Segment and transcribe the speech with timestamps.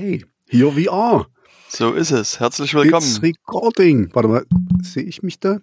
[0.00, 1.26] Hey, here we are.
[1.68, 2.38] So ist es.
[2.38, 3.04] Herzlich willkommen.
[3.04, 4.08] It's recording.
[4.12, 4.46] Warte mal,
[4.80, 5.58] sehe ich mich da?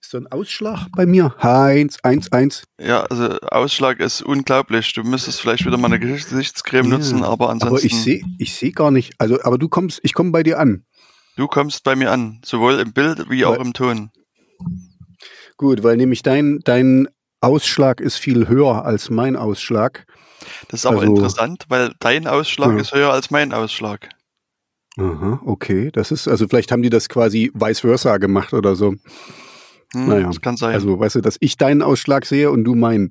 [0.00, 1.34] Ist da ein Ausschlag bei mir?
[1.38, 2.64] Eins, eins, eins.
[2.80, 4.94] Ja, also Ausschlag ist unglaublich.
[4.94, 7.76] Du müsstest vielleicht wieder mal eine Gesichtscreme ja, nutzen, aber ansonsten.
[7.76, 9.12] Aber ich sehe ich seh gar nicht.
[9.18, 10.86] Also, aber du kommst, ich komme bei dir an.
[11.36, 14.10] Du kommst bei mir an, sowohl im Bild wie auch im Ton.
[15.58, 17.06] Gut, weil nämlich dein, dein
[17.40, 20.06] Ausschlag ist viel höher als mein Ausschlag.
[20.68, 22.80] Das ist aber also, interessant, weil dein Ausschlag ja.
[22.80, 24.08] ist höher als mein Ausschlag.
[24.98, 25.90] Aha, okay.
[25.92, 28.94] Das ist, also vielleicht haben die das quasi vice versa gemacht oder so.
[29.94, 30.74] Hm, naja, das kann sein.
[30.74, 33.10] Also, weißt du, dass ich deinen Ausschlag sehe und du meinen.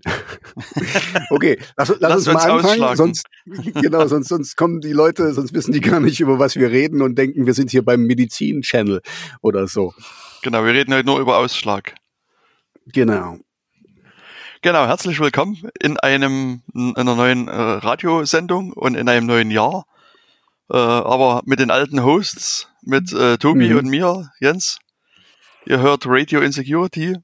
[1.31, 5.53] okay, lass, lass, lass uns mal anfangen, sonst, genau, sonst, sonst kommen die Leute, sonst
[5.53, 9.01] wissen die gar nicht, über was wir reden und denken, wir sind hier beim Medizin-Channel
[9.41, 9.93] oder so.
[10.43, 11.95] Genau, wir reden heute nur über Ausschlag.
[12.85, 13.39] Genau.
[14.63, 19.85] Genau, herzlich willkommen in einem in einer neuen äh, Radiosendung und in einem neuen Jahr.
[20.71, 23.77] Äh, aber mit den alten Hosts, mit äh, Tobi mhm.
[23.77, 24.79] und mir, Jens.
[25.67, 27.17] Ihr hört Radio Insecurity.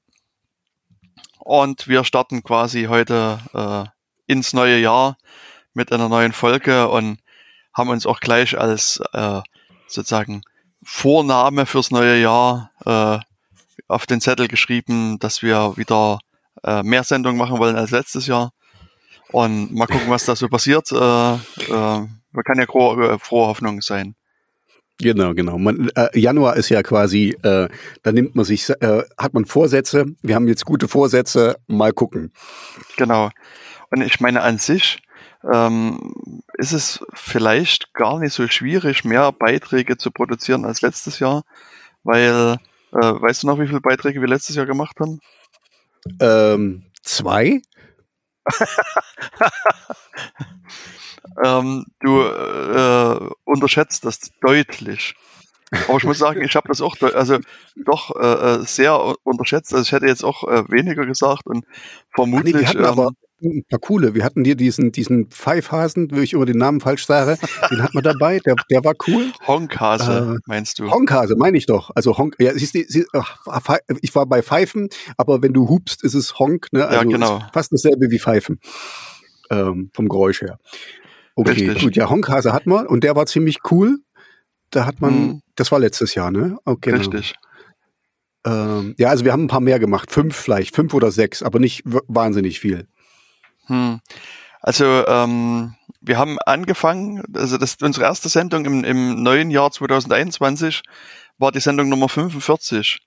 [1.39, 5.17] Und wir starten quasi heute äh, ins neue Jahr
[5.73, 7.17] mit einer neuen Folge und
[7.73, 9.41] haben uns auch gleich als äh,
[9.87, 10.43] sozusagen
[10.83, 13.17] Vorname fürs neue Jahr äh,
[13.87, 16.19] auf den Zettel geschrieben, dass wir wieder
[16.63, 18.51] äh, mehr Sendungen machen wollen als letztes Jahr.
[19.31, 20.91] Und mal gucken, was da so passiert.
[20.91, 22.07] Äh, äh,
[22.45, 24.15] kann ja frohe, äh, frohe Hoffnung sein.
[24.99, 25.57] Genau, genau.
[25.57, 27.67] Man, äh, Januar ist ja quasi, äh,
[28.03, 30.05] da nimmt man sich, äh, hat man Vorsätze.
[30.21, 31.57] Wir haben jetzt gute Vorsätze.
[31.67, 32.31] Mal gucken.
[32.97, 33.31] Genau.
[33.89, 35.01] Und ich meine an sich
[35.51, 36.13] ähm,
[36.57, 41.43] ist es vielleicht gar nicht so schwierig, mehr Beiträge zu produzieren als letztes Jahr,
[42.03, 42.57] weil
[42.93, 45.19] äh, weißt du noch, wie viele Beiträge wir letztes Jahr gemacht haben?
[46.19, 47.61] Ähm, zwei?
[51.43, 55.15] ähm, du äh, unterschätzt das deutlich.
[55.87, 57.39] Aber ich muss sagen, ich habe das auch also
[57.75, 59.73] doch äh, äh, sehr unterschätzt.
[59.73, 61.65] Also ich hätte jetzt auch äh, weniger gesagt und
[62.13, 62.73] vermutlich.
[62.73, 63.11] Nee, ähm, aber
[63.43, 64.15] ein paar coole.
[64.15, 67.37] Wir hatten hier diesen, diesen Pfeifhasen, wo ich über den Namen falsch sage.
[67.69, 69.31] Den hat man dabei, der, der war cool.
[69.45, 70.89] Honkhase, äh, meinst du?
[70.89, 71.91] Honkhase, meine ich doch.
[71.95, 73.05] Also Honk, ja, siehst du, sie,
[74.01, 76.85] ich war bei Pfeifen, aber wenn du hupst, ist es Honk, ne?
[76.85, 77.41] Also ja, genau.
[77.53, 78.59] fast dasselbe wie Pfeifen.
[79.49, 80.57] Ähm, vom Geräusch her.
[81.35, 81.83] Okay, Richtig.
[81.83, 81.95] gut.
[81.95, 83.97] Ja, Honkhase hat man und der war ziemlich cool.
[84.69, 85.41] Da hat man, hm.
[85.55, 86.57] das war letztes Jahr, ne?
[86.65, 86.91] Okay.
[86.91, 86.97] Genau.
[86.97, 87.35] Richtig.
[88.45, 90.11] Ähm, ja, also wir haben ein paar mehr gemacht.
[90.11, 92.87] Fünf vielleicht, fünf oder sechs, aber nicht wahnsinnig viel.
[93.67, 94.01] Hm.
[94.61, 100.83] Also ähm, wir haben angefangen, also das unsere erste Sendung im, im neuen Jahr 2021
[101.37, 103.01] war die Sendung Nummer 45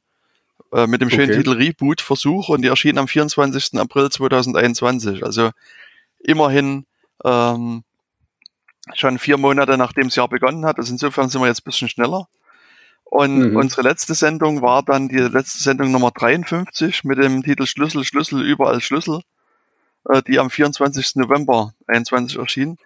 [0.73, 1.39] äh, mit dem schönen okay.
[1.39, 3.79] Titel Reboot Versuch und die erschien am 24.
[3.79, 5.25] April 2021.
[5.25, 5.51] Also
[6.19, 6.87] immerhin
[7.25, 7.85] ähm,
[8.95, 10.79] schon vier Monate nachdem das Jahr begonnen hat.
[10.79, 12.29] Also insofern sind wir jetzt ein bisschen schneller.
[13.05, 13.57] Und mhm.
[13.57, 18.43] unsere letzte Sendung war dann die letzte Sendung Nummer 53 mit dem Titel Schlüssel, Schlüssel,
[18.43, 19.21] überall Schlüssel.
[20.09, 21.17] Äh, die am 24.
[21.17, 22.79] November 21 erschien.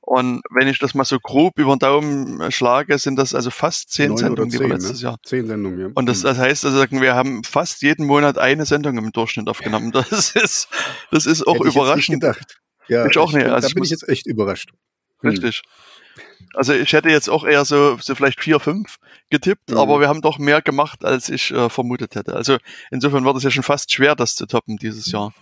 [0.00, 3.90] Und wenn ich das mal so grob über den Daumen schlage, sind das also fast
[3.90, 5.08] zehn Sendungen, zehn, die wir letztes ne?
[5.08, 5.18] Jahr.
[5.24, 5.88] Zehn Sendungen, ja.
[5.94, 6.26] Und das, mhm.
[6.26, 9.92] das heißt also, wir haben fast jeden Monat eine Sendung im Durchschnitt aufgenommen.
[9.92, 10.68] Das ist,
[11.10, 12.16] das ist auch Hätte überraschend.
[12.16, 12.60] Ich gedacht.
[12.88, 13.46] Ja, ich auch nicht.
[13.46, 14.72] Also da bin ich jetzt echt überrascht.
[15.20, 15.30] Hm.
[15.30, 15.62] Richtig.
[16.52, 18.98] Also ich hätte jetzt auch eher so, so vielleicht vier, fünf
[19.30, 19.78] getippt, mhm.
[19.78, 22.36] aber wir haben doch mehr gemacht, als ich äh, vermutet hätte.
[22.36, 22.58] Also
[22.90, 25.32] insofern war das ja schon fast schwer, das zu toppen dieses Jahr.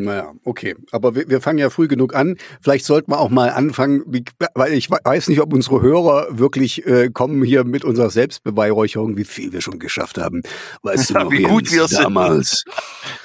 [0.00, 0.76] Naja, okay.
[0.92, 2.36] Aber wir, wir, fangen ja früh genug an.
[2.60, 6.86] Vielleicht sollten wir auch mal anfangen, wie, weil ich weiß nicht, ob unsere Hörer wirklich
[6.86, 10.42] äh, kommen hier mit unserer Selbstbeweihräucherung, wie viel wir schon geschafft haben.
[10.82, 12.62] Weißt du noch, wie gut wir damals,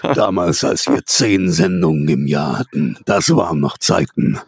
[0.02, 4.40] damals, als wir zehn Sendungen im Jahr hatten, das waren noch Zeiten.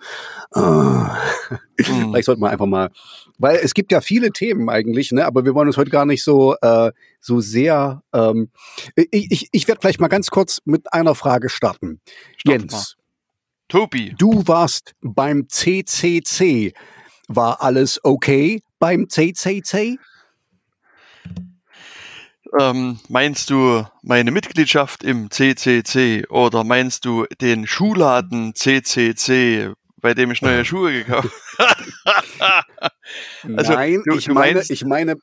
[0.56, 1.18] Ah.
[1.78, 2.12] Mhm.
[2.12, 2.90] Vielleicht sollten wir einfach mal,
[3.38, 5.26] weil es gibt ja viele Themen eigentlich, ne?
[5.26, 8.02] aber wir wollen uns heute gar nicht so, äh, so sehr.
[8.14, 8.50] Ähm,
[8.96, 12.00] ich ich, ich werde vielleicht mal ganz kurz mit einer Frage starten.
[12.38, 12.72] Stopp Jens.
[12.72, 12.84] Mal.
[13.68, 14.16] Tobi.
[14.18, 16.74] Du warst beim CCC.
[17.28, 19.98] War alles okay beim CCC?
[22.58, 29.74] Ähm, meinst du meine Mitgliedschaft im CCC oder meinst du den Schuhladen CCC,
[30.06, 32.64] bei dem ich neue Schuhe gekauft habe.
[33.58, 35.16] also, Nein, du, ich, du meine, ich meine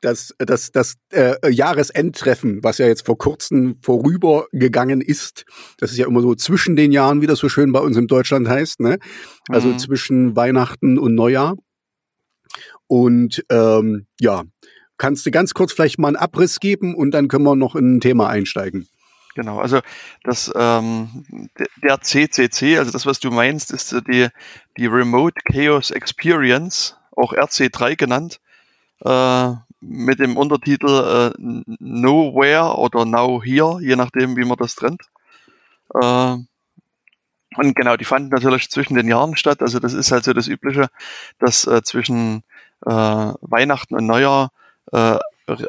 [0.00, 5.44] das, das, das äh, Jahresendtreffen, was ja jetzt vor kurzem vorübergegangen ist.
[5.76, 8.06] Das ist ja immer so zwischen den Jahren, wie das so schön bei uns in
[8.06, 8.80] Deutschland heißt.
[8.80, 8.98] Ne?
[9.50, 9.78] Also mhm.
[9.78, 11.54] zwischen Weihnachten und Neujahr.
[12.86, 14.44] Und ähm, ja,
[14.96, 17.96] kannst du ganz kurz vielleicht mal einen Abriss geben und dann können wir noch in
[17.96, 18.88] ein Thema einsteigen.
[19.34, 19.80] Genau, also
[20.24, 21.24] das ähm,
[21.82, 24.28] der CCC, also das, was du meinst, ist die,
[24.76, 26.96] die Remote Chaos Experience.
[27.16, 28.40] auch RC3 genannt,
[29.04, 35.02] äh, mit dem Untertitel äh, Nowhere oder Now Here, je nachdem, wie man das trennt.
[35.94, 36.36] Äh,
[37.56, 39.60] und genau, die fanden natürlich zwischen den Jahren statt.
[39.62, 40.88] Also das ist halt so das Übliche,
[41.38, 42.44] dass äh, zwischen
[42.86, 44.52] äh, Weihnachten und Neujahr,
[44.92, 45.18] äh,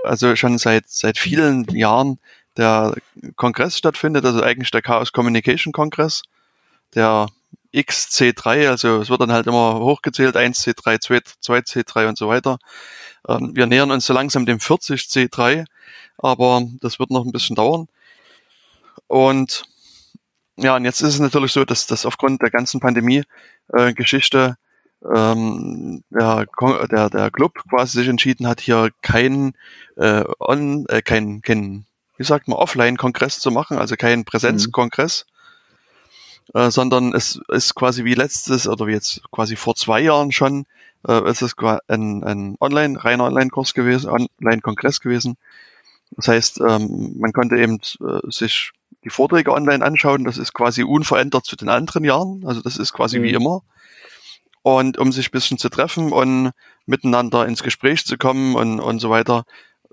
[0.04, 2.20] also schon seit seit vielen Jahren
[2.58, 2.96] der
[3.36, 6.24] Kongress stattfindet, also eigentlich der Chaos Communication Kongress,
[6.96, 7.28] der
[7.74, 11.00] XC3, also es wird dann halt immer hochgezählt, 1C3,
[11.42, 12.60] 2C3 und so weiter.
[13.28, 15.66] Ähm, wir nähern uns so langsam dem 40C3,
[16.18, 17.88] aber das wird noch ein bisschen dauern.
[19.08, 19.64] Und
[20.58, 24.64] ja, und jetzt ist es natürlich so, dass das aufgrund der ganzen Pandemie-Geschichte äh,
[25.16, 26.46] ähm, der,
[26.88, 29.54] der, der Club quasi sich entschieden hat, hier keinen
[29.98, 31.86] äh, on, äh, kein, kein,
[32.18, 35.26] wie sagt man, Offline-Kongress zu machen, also keinen Präsenzkongress,
[36.54, 36.60] mhm.
[36.60, 40.66] äh, sondern es ist quasi wie letztes oder wie jetzt quasi vor zwei Jahren schon,
[41.08, 41.56] äh, es ist
[41.88, 45.38] ein, ein Online, reiner Online-Kurs gewesen, Online-Kongress gewesen.
[46.12, 48.72] Das heißt, ähm, man konnte eben äh, sich
[49.04, 50.24] die Vorträge online anschauen.
[50.24, 52.44] Das ist quasi unverändert zu den anderen Jahren.
[52.46, 53.24] Also das ist quasi mhm.
[53.24, 53.64] wie immer.
[54.62, 56.52] Und um sich ein bisschen zu treffen und
[56.86, 59.44] miteinander ins Gespräch zu kommen und, und so weiter,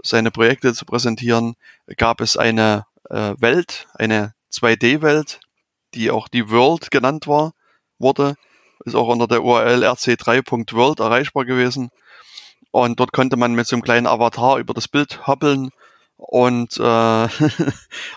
[0.03, 1.55] seine Projekte zu präsentieren,
[1.97, 5.41] gab es eine äh, Welt, eine 2D-Welt,
[5.95, 7.53] die auch die World genannt war,
[7.99, 8.37] wurde.
[8.85, 11.91] Ist auch unter der URL rc3.world erreichbar gewesen.
[12.71, 15.71] Und dort konnte man mit so einem kleinen Avatar über das Bild hoppeln
[16.17, 17.29] und äh,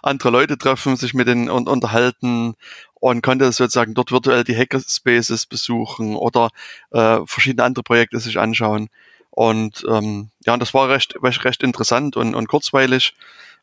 [0.04, 2.56] andere Leute treffen, sich mit denen und, unterhalten
[2.94, 6.50] und konnte sozusagen dort virtuell die Hackerspaces besuchen oder
[6.92, 8.90] äh, verschiedene andere Projekte sich anschauen.
[9.36, 13.16] Und ähm, ja, und das war recht, recht, interessant und, und kurzweilig.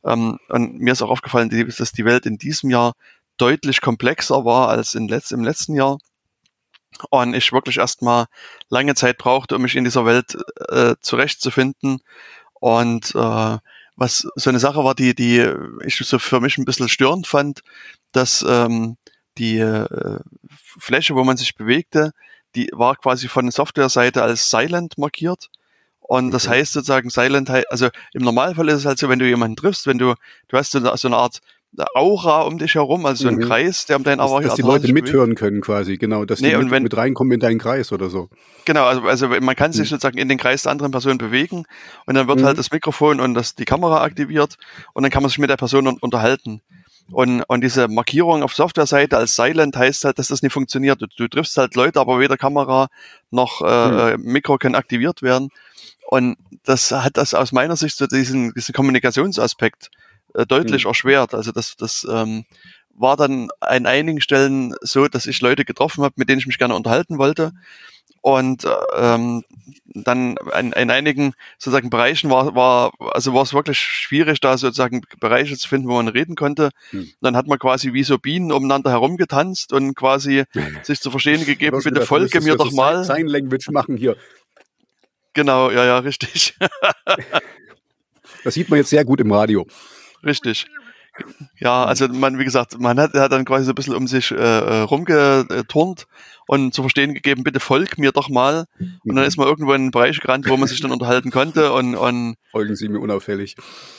[0.04, 2.94] Ähm, und mir ist auch aufgefallen, dass die Welt in diesem Jahr
[3.36, 5.98] deutlich komplexer war als in letzt, im letzten Jahr.
[7.10, 8.26] Und ich wirklich erstmal
[8.68, 10.36] lange Zeit brauchte, um mich in dieser Welt
[10.70, 12.00] äh, zurechtzufinden.
[12.54, 13.58] Und äh,
[13.94, 15.48] was so eine Sache war, die, die
[15.84, 17.62] ich so für mich ein bisschen störend fand,
[18.10, 18.96] dass ähm,
[19.38, 20.18] die äh,
[20.48, 22.10] Fläche, wo man sich bewegte,
[22.56, 25.48] die war quasi von der Softwareseite als Silent markiert.
[26.10, 29.54] Und das heißt sozusagen Silent, also im Normalfall ist es halt so, wenn du jemanden
[29.54, 30.14] triffst, wenn du,
[30.48, 31.38] du hast so eine, so eine Art
[31.94, 33.42] Aura um dich herum, also so ein mhm.
[33.42, 36.50] Kreis, der um deinen Aura Dass, dass die Leute mithören können quasi, genau, dass nee,
[36.50, 38.28] die mit, wenn, mit, reinkommen in deinen Kreis oder so.
[38.64, 39.94] Genau, also, also man kann sich mhm.
[39.94, 41.62] sozusagen in den Kreis der anderen Person bewegen
[42.06, 42.44] und dann wird mhm.
[42.44, 44.56] halt das Mikrofon und das, die Kamera aktiviert
[44.94, 46.60] und dann kann man sich mit der Person unterhalten.
[47.12, 51.00] Und, und diese Markierung auf Software-Seite als Silent heißt halt, dass das nicht funktioniert.
[51.00, 52.88] Du, du triffst halt Leute, aber weder Kamera
[53.30, 54.24] noch äh, mhm.
[54.24, 55.50] Mikro können aktiviert werden.
[56.06, 59.90] Und das hat das aus meiner Sicht so diesen, diesen Kommunikationsaspekt
[60.34, 60.88] äh, deutlich mhm.
[60.88, 61.34] erschwert.
[61.34, 62.44] Also das, das ähm,
[62.94, 66.58] war dann an einigen Stellen so, dass ich Leute getroffen habe, mit denen ich mich
[66.58, 67.52] gerne unterhalten wollte.
[68.22, 68.66] Und
[68.98, 69.42] ähm,
[69.86, 75.00] dann in, in einigen sozusagen Bereichen war, war, also war es wirklich schwierig, da sozusagen
[75.20, 76.70] Bereiche zu finden, wo man reden konnte.
[76.90, 77.08] Hm.
[77.22, 80.44] Dann hat man quasi wie so Bienen umeinander herumgetanzt und quasi
[80.82, 83.04] sich zu verstehen gegeben, bitte folge mir doch mal.
[83.04, 84.16] Sign Language machen hier.
[85.32, 86.56] Genau, ja, ja, richtig.
[88.44, 89.66] das sieht man jetzt sehr gut im Radio.
[90.24, 90.66] Richtig.
[91.58, 94.30] Ja, also man, wie gesagt, man hat, hat dann quasi so ein bisschen um sich
[94.30, 96.06] äh, äh rumgeturnt
[96.46, 98.66] und zu verstehen gegeben, bitte folg mir doch mal.
[99.04, 101.72] Und dann ist man irgendwo in einen Bereich gerannt, wo man sich dann unterhalten konnte
[101.72, 103.56] und, und Folgen Sie mir unauffällig.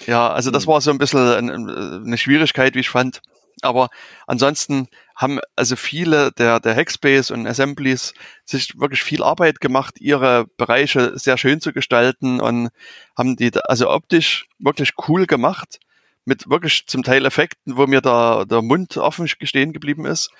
[0.07, 3.21] Ja, also das war so ein bisschen eine Schwierigkeit, wie ich fand.
[3.61, 3.89] Aber
[4.27, 4.87] ansonsten
[5.21, 8.13] haben also viele der, der Hackspace und Assemblies
[8.43, 12.69] sich wirklich viel Arbeit gemacht, ihre Bereiche sehr schön zu gestalten und
[13.15, 15.79] haben die also optisch wirklich cool gemacht
[16.25, 20.31] mit wirklich zum Teil Effekten, wo mir da der Mund offen stehen geblieben ist.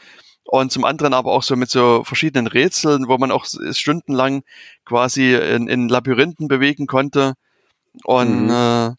[0.44, 4.42] Und zum anderen aber auch so mit so verschiedenen Rätseln, wo man auch stundenlang
[4.86, 7.36] quasi in, in Labyrinthen bewegen konnte.
[8.04, 8.50] Und mhm.
[8.50, 8.94] äh, äh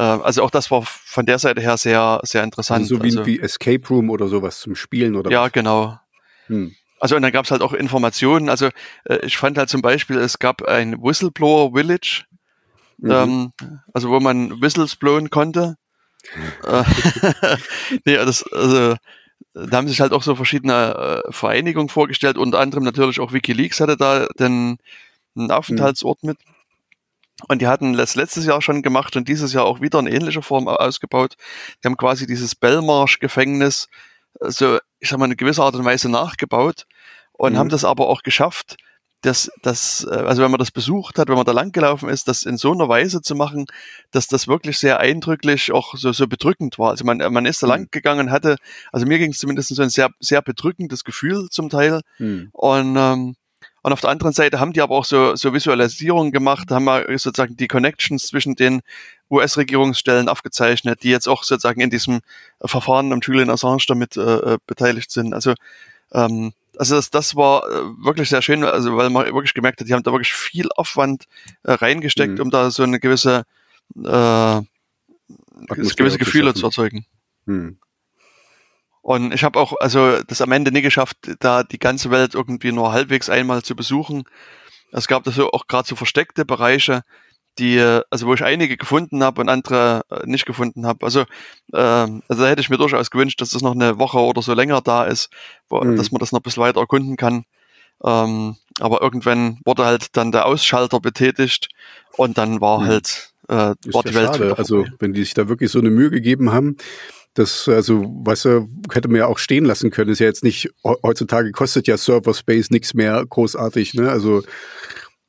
[0.00, 2.82] also auch das war von der Seite her sehr, sehr interessant.
[2.82, 5.52] Also so wie, also, wie Escape Room oder sowas zum Spielen oder Ja, was?
[5.52, 5.98] genau.
[6.46, 6.74] Hm.
[6.98, 8.48] Also und dann gab es halt auch Informationen.
[8.48, 8.68] Also
[9.04, 12.24] äh, ich fand halt zum Beispiel, es gab ein Whistleblower Village,
[12.98, 13.10] mhm.
[13.10, 13.52] ähm,
[13.92, 15.76] also wo man Whistles blowen konnte.
[16.64, 16.84] Äh,
[18.04, 18.94] nee, das, also,
[19.54, 23.80] da haben sich halt auch so verschiedene äh, Vereinigungen vorgestellt, unter anderem natürlich auch Wikileaks
[23.80, 24.78] hatte da den,
[25.34, 26.28] den Aufenthaltsort mhm.
[26.30, 26.38] mit.
[27.48, 30.42] Und die hatten das letztes Jahr schon gemacht und dieses Jahr auch wieder in ähnlicher
[30.42, 31.36] Form ausgebaut.
[31.82, 33.88] Die haben quasi dieses Belmarsh-Gefängnis
[34.40, 36.86] so, ich sag mal, in gewisser Art und Weise nachgebaut
[37.32, 37.58] und mhm.
[37.58, 38.76] haben das aber auch geschafft,
[39.22, 42.42] das, das, äh, also wenn man das besucht hat, wenn man da langgelaufen ist, das
[42.42, 43.66] in so einer Weise zu machen,
[44.10, 46.90] dass das wirklich sehr eindrücklich auch so, so bedrückend war.
[46.90, 47.72] Also man, man ist da mhm.
[47.72, 48.56] lang gegangen, hatte,
[48.90, 52.00] also mir ging es zumindest so ein sehr, sehr bedrückendes Gefühl zum Teil.
[52.18, 52.48] Mhm.
[52.52, 53.36] Und, ähm,
[53.82, 57.04] Und auf der anderen Seite haben die aber auch so, so Visualisierungen gemacht, haben wir
[57.18, 58.80] sozusagen die Connections zwischen den
[59.30, 62.20] US-Regierungsstellen aufgezeichnet, die jetzt auch sozusagen in diesem
[62.60, 64.20] Verfahren um Julian Assange damit äh,
[64.54, 65.34] äh, beteiligt sind.
[65.34, 65.54] Also,
[66.12, 69.88] ähm, also das, das war äh, wirklich sehr schön, also weil man wirklich gemerkt hat,
[69.88, 71.24] die haben da wirklich viel Aufwand
[71.64, 72.40] äh, reingesteckt, mhm.
[72.40, 73.42] um da so eine gewisse,
[73.96, 74.60] äh,
[75.66, 77.04] gewisse Gefühle zu erzeugen.
[77.46, 77.78] Mhm.
[79.02, 82.72] Und ich habe auch also das am Ende nie geschafft, da die ganze Welt irgendwie
[82.72, 84.24] nur halbwegs einmal zu besuchen.
[84.92, 87.02] Es gab da so auch gerade so versteckte Bereiche,
[87.58, 87.80] die,
[88.10, 91.04] also wo ich einige gefunden habe und andere äh, nicht gefunden habe.
[91.04, 91.22] Also,
[91.72, 94.54] äh, also da hätte ich mir durchaus gewünscht, dass das noch eine Woche oder so
[94.54, 95.30] länger da ist,
[95.68, 95.96] wo, mhm.
[95.96, 97.44] dass man das noch ein bisschen weiter erkunden kann.
[98.04, 101.68] Ähm, aber irgendwann wurde halt dann der Ausschalter betätigt
[102.16, 102.86] und dann war mhm.
[102.86, 104.36] halt äh, war die Welt.
[104.36, 104.54] Schade.
[104.56, 106.76] Also wenn die sich da wirklich so eine Mühe gegeben haben,
[107.34, 110.10] das, also, was weißt hätte man ja auch stehen lassen können.
[110.10, 114.10] Ist ja jetzt nicht, heutzutage kostet ja Server Space nichts mehr großartig, ne?
[114.10, 114.42] Also,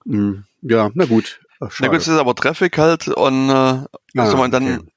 [0.06, 1.40] mh, hm, ja, na gut.
[1.60, 4.88] Ach, na gut, es ist aber Traffic halt und äh, ah, also man dann okay.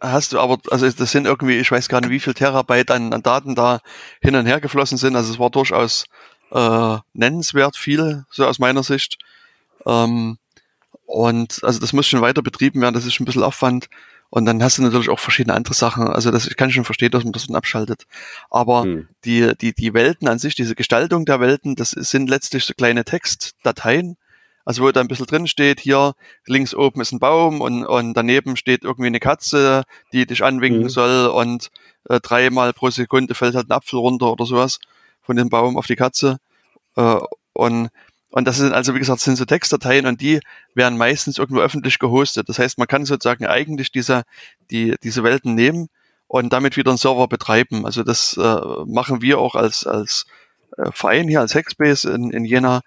[0.00, 3.12] hast du aber, also das sind irgendwie, ich weiß gar nicht, wie viel Terabyte an,
[3.12, 3.80] an Daten da
[4.20, 5.14] hin und her geflossen sind.
[5.14, 6.06] Also es war durchaus
[6.50, 9.18] äh, nennenswert viel, so aus meiner Sicht.
[9.84, 10.38] Ähm,
[11.04, 13.88] und also das muss schon weiter betrieben werden, das ist schon ein bisschen Aufwand.
[14.30, 16.08] Und dann hast du natürlich auch verschiedene andere Sachen.
[16.08, 18.06] Also das, ich kann schon verstehen, dass man das dann abschaltet.
[18.50, 19.08] Aber hm.
[19.24, 23.04] die, die, die Welten an sich, diese Gestaltung der Welten, das sind letztlich so kleine
[23.04, 24.16] Textdateien.
[24.64, 26.14] Also wo da ein bisschen drin steht, hier
[26.44, 30.82] links oben ist ein Baum und, und daneben steht irgendwie eine Katze, die dich anwinken
[30.82, 30.88] hm.
[30.88, 31.70] soll und
[32.08, 34.80] äh, dreimal pro Sekunde fällt halt ein Apfel runter oder sowas
[35.22, 36.38] von dem Baum auf die Katze.
[36.96, 37.18] Äh,
[37.52, 37.88] und
[38.30, 40.40] und das sind also, wie gesagt, sind so Textdateien und die
[40.74, 42.48] werden meistens irgendwo öffentlich gehostet.
[42.48, 44.24] Das heißt, man kann sozusagen eigentlich diese,
[44.70, 45.88] die, diese Welten nehmen
[46.26, 47.86] und damit wieder einen Server betreiben.
[47.86, 50.26] Also das äh, machen wir auch als, als
[50.76, 52.82] äh, Verein hier, als Hackspace in, in Jena,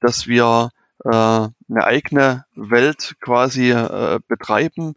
[0.00, 0.70] dass wir
[1.04, 4.96] äh, eine eigene Welt quasi äh, betreiben,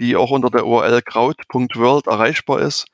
[0.00, 2.86] die auch unter der URL kraut.world erreichbar ist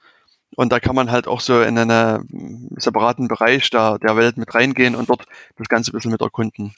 [0.57, 4.55] und da kann man halt auch so in einen separaten Bereich der, der Welt mit
[4.55, 5.25] reingehen und dort
[5.57, 6.75] das Ganze ein bisschen mit erkunden.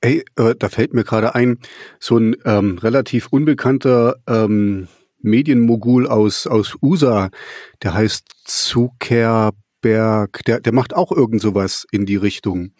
[0.00, 1.58] Ey, äh, da fällt mir gerade ein,
[1.98, 4.88] so ein ähm, relativ unbekannter ähm,
[5.24, 7.30] Medienmogul aus, aus USA,
[7.82, 12.72] der heißt Zuckerberg, der, der macht auch irgend sowas in die Richtung.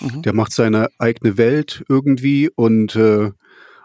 [0.00, 0.22] Mhm.
[0.22, 3.30] Der macht seine eigene Welt irgendwie und äh,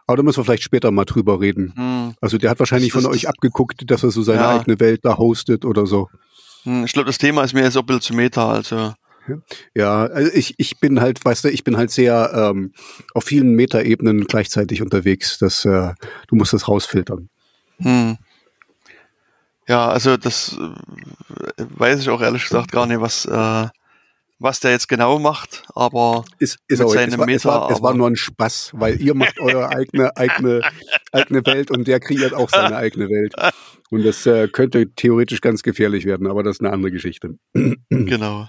[0.08, 1.74] aber da müssen wir vielleicht später mal drüber reden.
[1.76, 2.14] Hm.
[2.22, 4.50] Also der hat wahrscheinlich von euch abgeguckt, dass er so seine ja.
[4.58, 6.10] eigene Welt da hostet oder so.
[6.64, 8.94] Hm, ich glaube, das Thema ist mir jetzt auch ein bisschen zu Meta, also.
[9.76, 12.74] Ja, also ich, ich bin halt, weißt du, ich bin halt sehr ähm,
[13.14, 15.38] auf vielen Metaebenen gleichzeitig unterwegs.
[15.38, 15.94] Das, äh,
[16.28, 17.30] du musst das rausfiltern.
[17.78, 18.18] Hm.
[19.68, 23.68] Ja, also das äh, weiß ich auch ehrlich gesagt gar nicht, was, äh,
[24.42, 27.82] was der jetzt genau macht, aber ist, ist auch, es, war, Meta, es, war, es
[27.82, 30.62] war nur ein Spaß, weil ihr macht eure eigene, eigene,
[31.12, 33.36] eigene Welt und der kreiert auch seine eigene Welt.
[33.92, 37.38] Und das äh, könnte theoretisch ganz gefährlich werden, aber das ist eine andere Geschichte.
[37.90, 38.48] genau.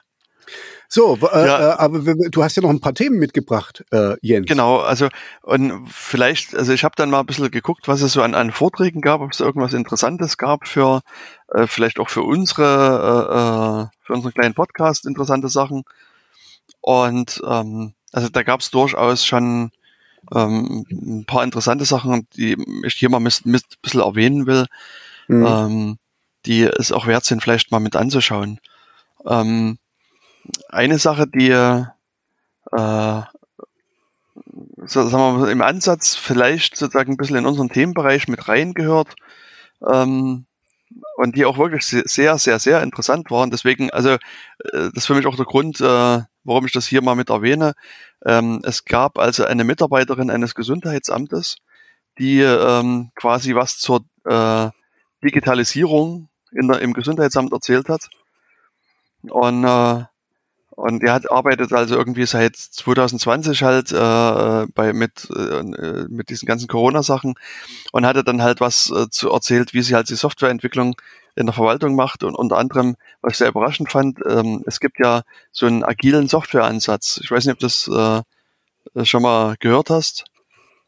[0.95, 1.71] So, äh, ja.
[1.71, 4.47] äh, aber du hast ja noch ein paar Themen mitgebracht, äh, Jens.
[4.47, 5.09] Genau, also
[5.41, 8.53] und vielleicht, also ich habe dann mal ein bisschen geguckt, was es so an, an
[8.53, 11.01] Vorträgen gab, ob es irgendwas Interessantes gab für
[11.49, 15.85] äh, vielleicht auch für unsere, äh, äh für unseren kleinen Podcast interessante Sachen.
[16.83, 19.71] Und ähm, also da gab es durchaus schon
[20.35, 24.67] ähm, ein paar interessante Sachen, die ich hier mal ein bisschen erwähnen will,
[25.27, 25.47] mhm.
[25.47, 25.99] ähm,
[26.45, 28.61] die es auch wert sind, vielleicht mal mit anzuschauen.
[29.27, 29.79] Ähm,
[30.69, 31.85] eine Sache, die äh,
[34.85, 39.15] so, sagen wir mal, im Ansatz vielleicht sozusagen ein bisschen in unseren Themenbereich mit reingehört
[39.87, 40.47] ähm,
[41.17, 43.51] und die auch wirklich sehr, sehr, sehr interessant waren.
[43.51, 44.19] Deswegen, also äh,
[44.73, 47.75] das ist für mich auch der Grund, äh, warum ich das hier mal mit erwähne.
[48.25, 51.57] Ähm, es gab also eine Mitarbeiterin eines Gesundheitsamtes,
[52.19, 54.71] die ähm, quasi was zur äh,
[55.25, 58.09] Digitalisierung in der, im Gesundheitsamt erzählt hat.
[59.23, 60.05] Und äh,
[60.77, 66.47] und er hat arbeitet also irgendwie seit 2020 halt äh, bei mit äh, mit diesen
[66.47, 67.35] ganzen Corona-Sachen
[67.93, 70.95] und hatte dann halt was äh, zu erzählt, wie sie halt die Softwareentwicklung
[71.35, 74.99] in der Verwaltung macht und unter anderem, was ich sehr überraschend fand, ähm, es gibt
[74.99, 77.21] ja so einen agilen Softwareansatz.
[77.23, 78.25] Ich weiß nicht, ob du das
[78.95, 80.25] äh, schon mal gehört hast.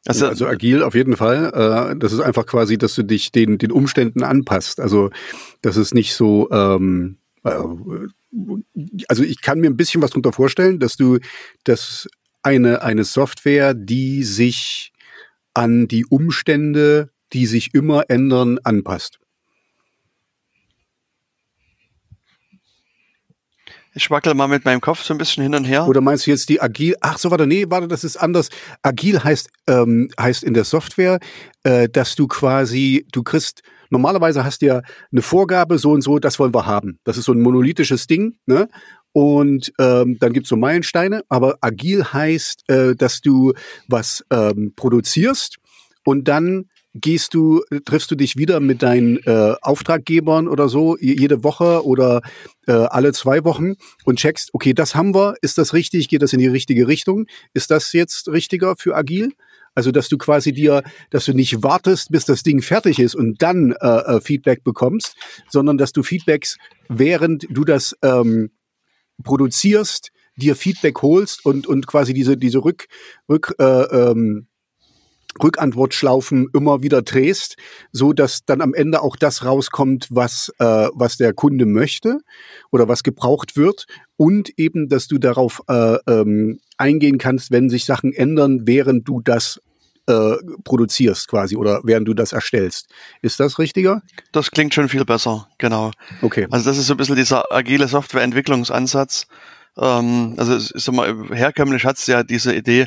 [0.07, 1.93] Also, also agil auf jeden Fall.
[1.95, 4.81] Äh, das ist einfach quasi, dass du dich den den Umständen anpasst.
[4.81, 5.11] Also
[5.62, 10.81] das ist nicht so ähm, äh, also ich kann mir ein bisschen was darunter vorstellen,
[10.81, 11.19] dass du
[11.65, 12.09] dass
[12.43, 14.93] eine, eine Software, die sich
[15.55, 19.19] an die Umstände, die sich immer ändern, anpasst.
[23.97, 25.87] Ich wackel mal mit meinem Kopf so ein bisschen hin und her.
[25.87, 26.97] Oder meinst du jetzt die Agil?
[27.01, 28.49] Ach so, warte, nee, warte, das ist anders.
[28.83, 31.21] Agil heißt, ähm, heißt in der Software,
[31.63, 33.63] äh, dass du quasi, du kriegst,
[33.95, 34.83] normalerweise hast du ja
[35.13, 36.99] eine Vorgabe, so und so, das wollen wir haben.
[37.05, 38.69] Das ist so ein monolithisches Ding, ne?
[39.13, 43.53] Und ähm, dann gibt's so Meilensteine, aber agil heißt, äh, dass du
[43.87, 45.59] was ähm, produzierst
[46.05, 51.43] und dann gehst du, triffst du dich wieder mit deinen äh, Auftraggebern oder so jede
[51.43, 52.23] Woche oder
[52.67, 53.75] äh, alle zwei Wochen
[54.05, 57.27] und checkst, okay, das haben wir, ist das richtig, geht das in die richtige Richtung?
[57.53, 59.33] Ist das jetzt richtiger für agil?
[59.75, 63.43] Also, dass du quasi dir, dass du nicht wartest, bis das Ding fertig ist und
[63.43, 65.16] dann äh, äh, Feedback bekommst,
[65.49, 66.57] sondern dass du Feedbacks,
[66.88, 68.50] während du das ähm,
[69.23, 72.87] produzierst, dir Feedback holst und, und quasi diese, diese Rück,
[73.28, 74.47] Rück, äh, ähm,
[75.43, 77.57] Rückantwortschlaufen immer wieder drehst,
[77.93, 82.21] so dass dann am Ende auch das rauskommt, was äh, was der Kunde möchte
[82.71, 83.87] oder was gebraucht wird
[84.17, 89.21] und eben, dass du darauf äh, ähm, eingehen kannst, wenn sich Sachen ändern, während du
[89.21, 89.61] das
[90.07, 92.88] äh, produzierst quasi oder während du das erstellst.
[93.23, 94.03] Ist das richtiger?
[94.33, 95.93] Das klingt schon viel besser, genau.
[96.23, 96.47] Okay.
[96.50, 99.26] Also das ist so ein bisschen dieser agile Softwareentwicklungsansatz.
[99.76, 102.87] Ähm, also ich sag mal, herkömmlich hat es ja diese Idee,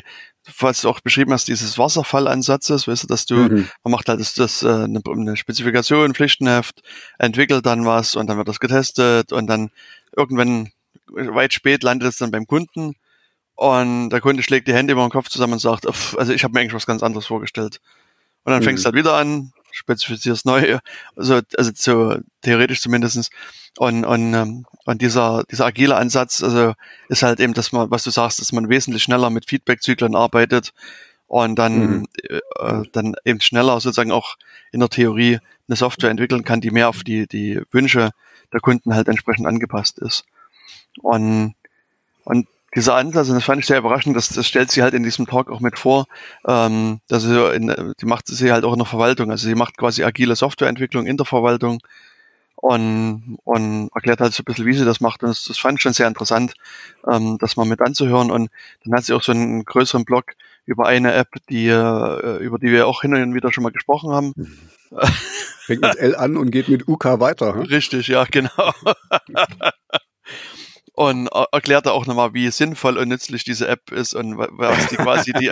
[0.58, 3.68] was du auch beschrieben hast, dieses Wasserfallansatzes, weißt du, dass du, mhm.
[3.84, 6.82] man macht halt das, das äh, eine, eine Spezifikation, Pflichtenheft,
[7.18, 9.70] entwickelt dann was und dann wird das getestet und dann
[10.16, 10.70] irgendwann
[11.06, 12.94] weit spät landet es dann beim Kunden
[13.54, 16.54] und der Kunde schlägt die Hände über den Kopf zusammen und sagt, also ich habe
[16.54, 17.80] mir eigentlich was ganz anderes vorgestellt.
[18.44, 18.64] Und dann mhm.
[18.64, 20.78] fängst du halt wieder an, spezifizierst neu,
[21.16, 23.30] also, also so theoretisch zumindestens
[23.78, 26.74] und, und, ähm, und dieser, dieser agile Ansatz, also
[27.08, 30.72] ist halt eben, dass man, was du sagst, dass man wesentlich schneller mit Feedback-Zyklen arbeitet
[31.28, 32.06] und dann, mhm.
[32.28, 34.36] äh, dann eben schneller sozusagen auch
[34.72, 38.10] in der Theorie eine Software entwickeln kann, die mehr auf die, die Wünsche
[38.52, 40.24] der Kunden halt entsprechend angepasst ist.
[41.00, 41.54] Und,
[42.24, 45.04] und dieser Ansatz, und das fand ich sehr überraschend, das, das stellt sie halt in
[45.04, 46.06] diesem Talk auch mit vor,
[46.46, 49.76] ähm, dass sie, in, die macht sie halt auch in der Verwaltung, also sie macht
[49.76, 51.80] quasi agile Softwareentwicklung in der Verwaltung
[52.60, 55.22] und, und erklärt halt so ein bisschen, wie sie das macht.
[55.22, 56.54] Und das, das fand ich schon sehr interessant,
[57.06, 58.32] ähm, das mal mit anzuhören.
[58.32, 58.50] Und
[58.84, 60.32] dann hat sie auch so einen größeren Blog
[60.66, 64.10] über eine App, die, äh, über die wir auch hin und wieder schon mal gesprochen
[64.10, 64.34] haben.
[65.66, 67.54] Fängt mit L an und geht mit UK weiter.
[67.54, 67.62] Hm?
[67.62, 68.50] Richtig, ja, genau.
[70.94, 74.96] und erklärt er auch nochmal, wie sinnvoll und nützlich diese App ist und was die
[74.96, 75.48] quasi die,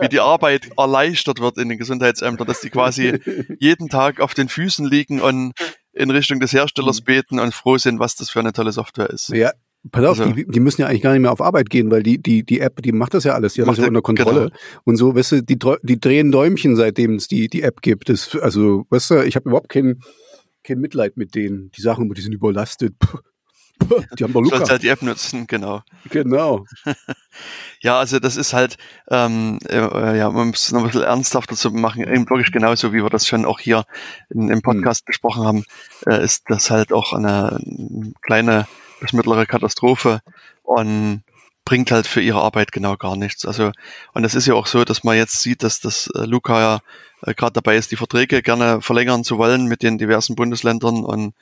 [0.00, 3.20] wie die Arbeit erleichtert wird in den Gesundheitsämtern, dass die quasi
[3.60, 5.52] jeden Tag auf den Füßen liegen und
[5.92, 7.04] in Richtung des Herstellers mhm.
[7.04, 9.28] beten und froh sind, was das für eine tolle Software ist.
[9.28, 9.52] Ja,
[9.90, 12.02] Pass auf, also, die, die, müssen ja eigentlich gar nicht mehr auf Arbeit gehen, weil
[12.02, 14.50] die, die, die App, die macht das ja alles, die hat das ja unter Kontrolle.
[14.50, 14.80] Genau.
[14.84, 18.10] Und so, weißt du, die, die drehen Däumchen, seitdem es die, die App gibt.
[18.10, 20.00] Das, also, weißt du, ich habe überhaupt kein,
[20.64, 21.70] kein Mitleid mit denen.
[21.70, 22.98] Die Sachen, die sind überlastet.
[22.98, 23.20] Puh.
[24.18, 24.56] Die haben doch Luca.
[24.56, 25.82] Sollst halt die App nutzen, genau.
[26.10, 26.66] Genau.
[27.80, 28.76] ja, also das ist halt,
[29.10, 32.92] ähm, äh, ja, man muss es noch ein bisschen ernsthafter zu machen, eben wirklich genauso,
[32.92, 33.84] wie wir das schon auch hier
[34.28, 35.06] in, im Podcast hm.
[35.06, 35.64] besprochen haben,
[36.06, 37.58] äh, ist das halt auch eine
[38.22, 38.66] kleine
[39.00, 40.20] bis mittlere Katastrophe
[40.62, 41.22] und
[41.64, 43.44] bringt halt für ihre Arbeit genau gar nichts.
[43.44, 43.72] Also,
[44.12, 46.78] und es ist ja auch so, dass man jetzt sieht, dass das äh, Luca ja
[47.22, 51.34] äh, gerade dabei ist, die Verträge gerne verlängern zu wollen mit den diversen Bundesländern und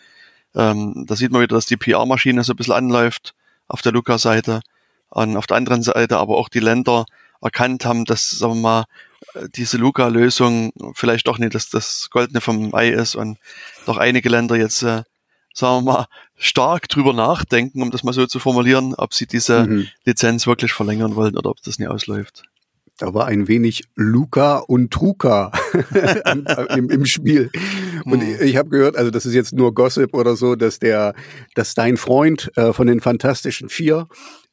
[0.59, 3.35] ähm, da sieht man wieder, dass die PR-Maschine so ein bisschen anläuft
[3.69, 4.61] auf der Luca-Seite.
[5.11, 7.07] Und auf der anderen Seite aber auch die Länder
[7.41, 8.85] erkannt haben, dass, sagen wir mal,
[9.55, 13.39] diese Luca-Lösung vielleicht doch nicht das, das Goldene vom Ei ist und
[13.87, 15.03] doch einige Länder jetzt, äh,
[15.55, 19.67] sagen wir mal, stark drüber nachdenken, um das mal so zu formulieren, ob sie diese
[19.67, 19.89] mhm.
[20.05, 22.43] Lizenz wirklich verlängern wollen oder ob das nicht ausläuft.
[22.99, 25.53] Da war ein wenig Luca und Truca
[26.77, 27.51] im, im, Spiel.
[28.05, 28.37] Und hm.
[28.41, 31.15] ich habe gehört, also das ist jetzt nur Gossip oder so, dass der,
[31.55, 34.09] dass dein Freund äh, von den Fantastischen Vier,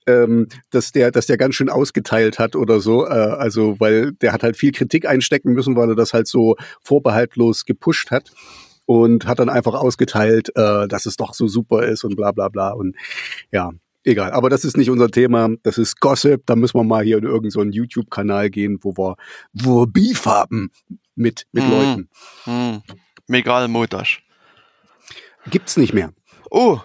[0.07, 3.05] ähm, dass der, dass der ganz schön ausgeteilt hat oder so.
[3.05, 6.55] Äh, also weil der hat halt viel Kritik einstecken müssen, weil er das halt so
[6.81, 8.31] vorbehaltlos gepusht hat
[8.85, 12.49] und hat dann einfach ausgeteilt, äh, dass es doch so super ist und bla bla
[12.49, 12.71] bla.
[12.71, 12.95] Und
[13.51, 13.71] ja,
[14.03, 14.31] egal.
[14.31, 15.49] Aber das ist nicht unser Thema.
[15.63, 16.45] Das ist Gossip.
[16.45, 19.15] Da müssen wir mal hier in irgendeinen so YouTube-Kanal gehen, wo wir,
[19.53, 20.71] wo wir Beef haben
[21.15, 21.71] mit, mit mm.
[21.71, 22.09] Leuten.
[22.45, 22.77] Mm.
[23.27, 24.23] Megal Motasch.
[25.49, 26.11] Gibt's nicht mehr.
[26.49, 26.79] Oh.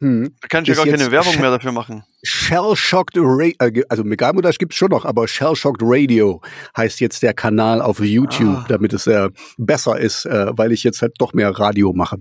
[0.00, 0.34] Hm.
[0.42, 2.04] Da kann ich ja gar keine Werbung mehr dafür machen.
[2.22, 6.42] Shell-Shocked Radio, äh, also Megalmodash gibt's schon noch, aber Shell-Shocked Radio
[6.76, 8.66] heißt jetzt der Kanal auf YouTube, ah.
[8.68, 12.18] damit es äh, besser ist, äh, weil ich jetzt halt doch mehr Radio mache.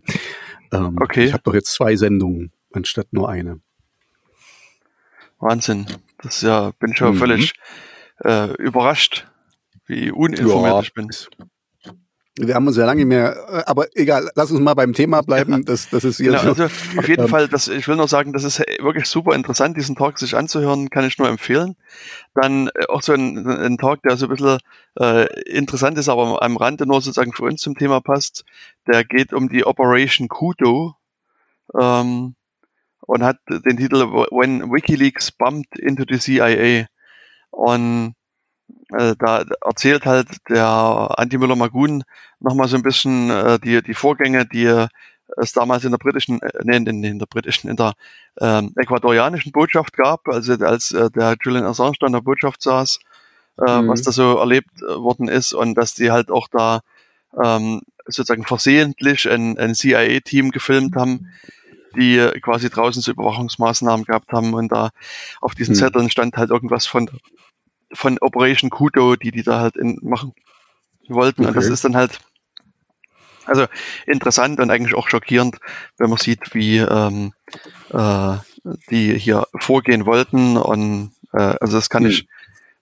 [0.71, 1.25] Ähm, okay.
[1.25, 3.59] Ich habe doch jetzt zwei Sendungen anstatt nur eine.
[5.39, 5.85] Wahnsinn.
[6.21, 7.19] Das ist ja, bin schon mhm.
[7.19, 7.53] völlig
[8.23, 9.27] äh, überrascht,
[9.85, 11.09] wie uninformiert ja, ich bin.
[12.37, 15.63] Wir haben uns ja lange mehr, äh, aber egal, lass uns mal beim Thema bleiben.
[15.63, 16.49] Das, das ist hier genau, so.
[16.49, 19.77] also auf jeden ähm, Fall, das, ich will nur sagen, das ist wirklich super interessant,
[19.77, 21.77] diesen Talk sich anzuhören, kann ich nur empfehlen.
[22.33, 24.59] Dann äh, auch so ein, ein Talk, der so ein bisschen
[24.99, 28.43] äh, interessant ist, aber am Rande nur sozusagen für uns zum Thema passt.
[28.85, 30.95] Der geht um die Operation Kudo
[31.79, 32.35] ähm,
[32.99, 36.87] und hat den Titel When WikiLeaks Bumped into the CIA.
[37.51, 38.15] Und
[38.93, 40.65] äh, da erzählt halt der
[41.17, 42.03] Anti Müller-Magun
[42.39, 44.87] nochmal so ein bisschen äh, die, die Vorgänge, die
[45.37, 47.93] es damals in der britischen, äh, nee, in, in der britischen, in der
[48.39, 52.99] ähm, ecuadorianischen Botschaft gab, also als äh, der Julian Assange da in der Botschaft saß,
[53.65, 53.87] äh, mhm.
[53.89, 56.81] was da so erlebt äh, worden ist und dass die halt auch da
[57.43, 61.27] ähm, sozusagen versehentlich ein, ein CIA-Team gefilmt haben,
[61.95, 64.89] die quasi draußen so Überwachungsmaßnahmen gehabt haben und da
[65.41, 65.79] auf diesen mhm.
[65.79, 67.09] Zetteln stand halt irgendwas von
[67.93, 70.33] von Operation Kudo, die die da halt in, machen
[71.07, 71.41] wollten.
[71.41, 71.49] Okay.
[71.49, 72.19] Und das ist dann halt
[73.45, 73.67] also
[74.07, 75.57] interessant und eigentlich auch schockierend,
[75.97, 77.33] wenn man sieht, wie ähm,
[77.91, 78.37] äh,
[78.89, 80.57] die hier vorgehen wollten.
[80.57, 82.09] Und äh, also das kann mhm.
[82.09, 82.27] ich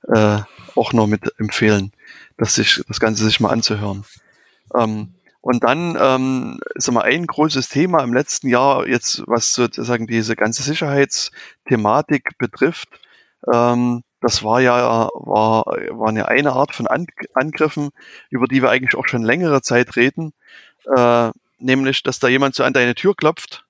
[0.07, 0.39] äh,
[0.75, 1.91] auch nur mit empfehlen,
[2.37, 4.05] dass sich das Ganze sich mal anzuhören.
[4.75, 10.07] Ähm, und dann ähm, ist mal ein großes Thema im letzten Jahr jetzt, was sozusagen
[10.07, 12.87] diese ganze Sicherheitsthematik betrifft.
[13.53, 17.89] Ähm, das war ja, war, waren ja eine Art von An Angriffen,
[18.29, 20.33] über die wir eigentlich auch schon längere Zeit reden.
[20.95, 23.65] Äh, nämlich, dass da jemand so an deine Tür klopft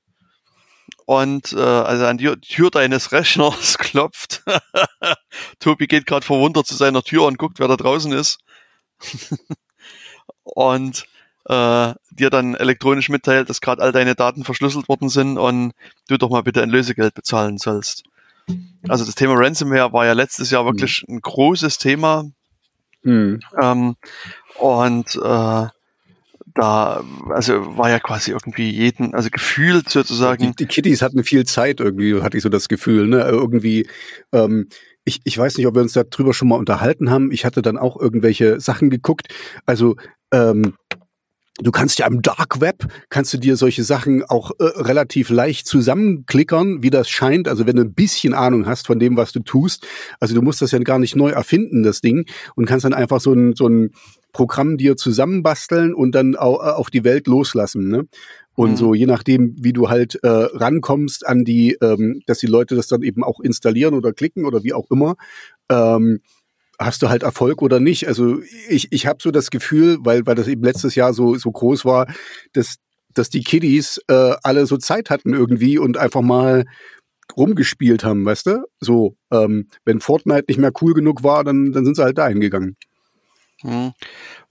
[1.05, 4.43] und äh, also an die Tür deines Rechners klopft.
[5.59, 8.39] Tobi geht gerade verwundert zu seiner Tür und guckt, wer da draußen ist.
[10.43, 11.05] und
[11.45, 15.73] äh, dir dann elektronisch mitteilt, dass gerade all deine Daten verschlüsselt worden sind und
[16.07, 18.03] du doch mal bitte ein Lösegeld bezahlen sollst.
[18.87, 22.25] Also das Thema Ransomware war ja letztes Jahr wirklich ein großes Thema.
[23.03, 23.39] Mhm.
[23.61, 23.95] Ähm,
[24.59, 25.67] und äh,
[26.55, 30.43] da, also war ja quasi irgendwie jeden, also gefühlt sozusagen.
[30.43, 33.21] Die, die Kitties hatten viel Zeit irgendwie, hatte ich so das Gefühl, ne?
[33.23, 33.87] Irgendwie,
[34.31, 34.67] ähm,
[35.05, 37.31] ich, ich weiß nicht, ob wir uns darüber schon mal unterhalten haben.
[37.31, 39.33] Ich hatte dann auch irgendwelche Sachen geguckt.
[39.65, 39.95] Also
[40.31, 40.75] ähm,
[41.59, 45.67] Du kannst ja am Dark Web, kannst du dir solche Sachen auch äh, relativ leicht
[45.67, 47.47] zusammenklickern, wie das scheint.
[47.47, 49.85] Also wenn du ein bisschen Ahnung hast von dem, was du tust.
[50.19, 52.25] Also du musst das ja gar nicht neu erfinden, das Ding.
[52.55, 53.91] Und kannst dann einfach so ein, so ein
[54.31, 57.87] Programm dir zusammenbasteln und dann auch äh, auf die Welt loslassen.
[57.87, 58.07] Ne?
[58.55, 58.75] Und mhm.
[58.75, 62.87] so, je nachdem, wie du halt äh, rankommst an die, ähm, dass die Leute das
[62.87, 65.15] dann eben auch installieren oder klicken oder wie auch immer,
[65.69, 66.21] ähm,
[66.79, 68.07] hast du halt Erfolg oder nicht.
[68.07, 71.51] Also ich, ich habe so das Gefühl, weil, weil das eben letztes Jahr so, so
[71.51, 72.07] groß war,
[72.53, 72.75] dass,
[73.13, 76.65] dass die Kiddies äh, alle so Zeit hatten irgendwie und einfach mal
[77.37, 78.65] rumgespielt haben, weißt du?
[78.79, 82.39] So, ähm, wenn Fortnite nicht mehr cool genug war, dann, dann sind sie halt dahin
[82.39, 82.75] gegangen.
[83.61, 83.93] Hm.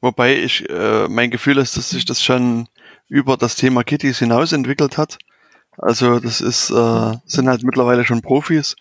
[0.00, 2.66] Wobei ich, äh, mein Gefühl ist, dass sich das schon
[3.08, 5.18] über das Thema Kitties hinaus entwickelt hat.
[5.78, 8.74] Also das ist, äh, sind halt mittlerweile schon Profis,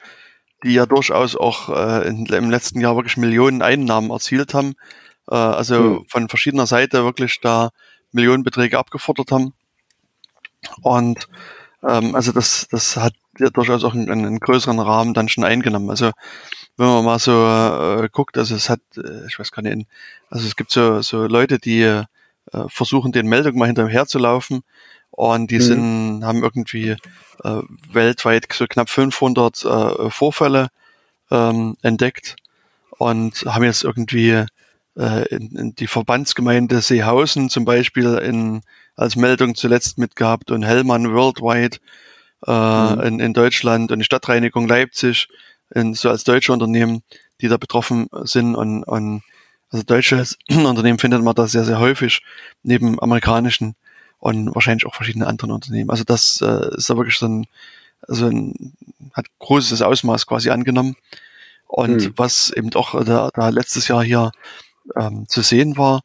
[0.63, 4.73] die ja durchaus auch äh, in, im letzten Jahr wirklich Millionen Einnahmen erzielt haben.
[5.29, 6.05] Äh, also mhm.
[6.07, 7.69] von verschiedener Seite wirklich da
[8.11, 9.53] Millionenbeträge abgefordert haben.
[10.81, 11.27] Und
[11.83, 15.89] ähm, also das, das hat ja durchaus auch einen, einen größeren Rahmen dann schon eingenommen.
[15.89, 16.11] Also
[16.77, 19.87] wenn man mal so äh, guckt, also es hat, äh, ich weiß gar nicht,
[20.29, 22.05] also es gibt so, so Leute, die äh,
[22.67, 24.61] versuchen, den Meldungen mal hinterher zu laufen
[25.11, 25.61] und die mhm.
[25.61, 26.95] sind, haben irgendwie
[27.43, 30.69] äh, weltweit so knapp 500 äh, Vorfälle
[31.29, 32.35] ähm, entdeckt
[32.97, 34.45] und haben jetzt irgendwie
[34.97, 38.61] äh, in, in die Verbandsgemeinde Seehausen zum Beispiel in,
[38.95, 41.77] als Meldung zuletzt mitgehabt und Hellmann Worldwide
[42.45, 43.01] äh, mhm.
[43.01, 45.27] in, in Deutschland und die Stadtreinigung Leipzig
[45.73, 47.03] in, so als deutsche Unternehmen,
[47.39, 49.23] die da betroffen sind und, und
[49.69, 52.21] also deutsche Unternehmen findet man da sehr, sehr häufig
[52.63, 53.75] neben amerikanischen
[54.21, 55.89] und wahrscheinlich auch verschiedene anderen Unternehmen.
[55.89, 57.47] Also das äh, ist da wirklich so ein,
[58.07, 58.73] also ein,
[59.13, 60.95] hat großes Ausmaß quasi angenommen.
[61.67, 62.13] Und hm.
[62.17, 64.31] was eben doch da, da letztes Jahr hier
[64.95, 66.03] ähm, zu sehen war,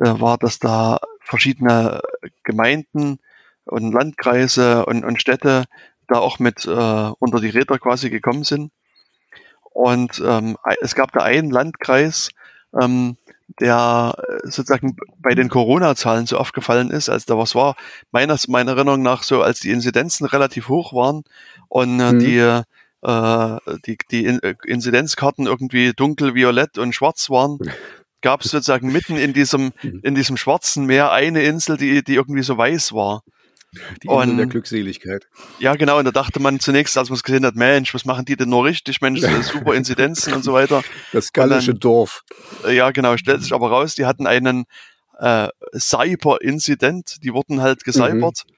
[0.00, 2.02] äh, war, dass da verschiedene
[2.42, 3.18] Gemeinden
[3.64, 5.64] und Landkreise und, und Städte
[6.06, 6.68] da auch mit äh,
[7.18, 8.72] unter die Räder quasi gekommen sind.
[9.70, 12.28] Und ähm, es gab da einen Landkreis,
[12.78, 13.16] ähm,
[13.60, 17.76] der äh, sozusagen bei den Corona-Zahlen so aufgefallen ist, als da was war,
[18.10, 21.24] meiner, meiner Erinnerung nach so, als die Inzidenzen relativ hoch waren
[21.68, 22.18] und äh, mhm.
[22.18, 27.58] die, äh, die, die äh, Inzidenzkarten irgendwie dunkel, violett und schwarz waren,
[28.22, 30.00] gab es sozusagen mitten in diesem, mhm.
[30.02, 33.22] in diesem schwarzen Meer eine Insel, die, die irgendwie so weiß war.
[34.02, 35.28] Die Insel und, der Glückseligkeit.
[35.58, 35.98] Ja, genau.
[35.98, 38.48] Und da dachte man zunächst, als man es gesehen hat, Mensch, was machen die denn
[38.48, 39.00] nur richtig?
[39.00, 40.82] Mensch, super Inzidenzen und so weiter.
[41.12, 42.22] Das gallische dann, Dorf.
[42.70, 43.16] Ja, genau.
[43.16, 44.64] Stellt sich aber raus, die hatten einen
[45.18, 47.22] äh, Cyber-Incident.
[47.22, 48.44] Die wurden halt gesalbert.
[48.46, 48.54] Mhm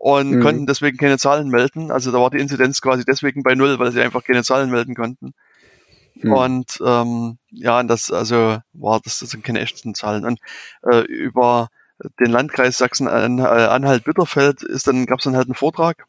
[0.00, 0.40] und mhm.
[0.40, 1.90] konnten deswegen keine Zahlen melden.
[1.90, 4.94] Also da war die Inzidenz quasi deswegen bei null, weil sie einfach keine Zahlen melden
[4.94, 5.34] konnten.
[6.14, 6.32] Mhm.
[6.32, 10.24] Und ähm, ja, das also war das, das sind keine echten Zahlen.
[10.24, 10.40] Und
[10.90, 11.68] äh, über
[12.18, 16.06] den Landkreis Sachsen-Anhalt-Bitterfeld ist dann gab es dann halt einen Vortrag.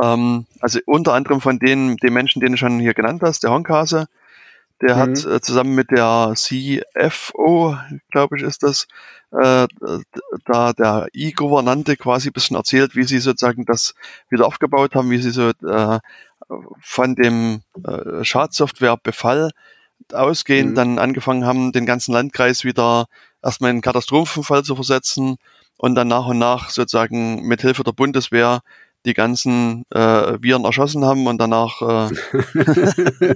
[0.00, 3.50] Ähm, also unter anderem von den, den Menschen, den du schon hier genannt hast, der
[3.50, 4.06] Honkase,
[4.80, 5.00] der mhm.
[5.00, 7.76] hat äh, zusammen mit der CFO,
[8.10, 8.86] glaube ich, ist das,
[9.32, 9.66] äh,
[10.46, 13.94] da der E-Gouvernante quasi ein bisschen erzählt, wie sie sozusagen das
[14.30, 15.98] wieder aufgebaut haben, wie sie so äh,
[16.80, 19.50] von dem äh, Schadsoftwarebefall
[20.14, 20.74] ausgehend mhm.
[20.74, 23.06] dann angefangen haben, den ganzen Landkreis wieder
[23.42, 25.36] erstmal in einen Katastrophenfall zu versetzen
[25.76, 28.60] und dann nach und nach sozusagen mit Hilfe der Bundeswehr
[29.06, 32.10] die ganzen äh, Viren erschossen haben und danach äh,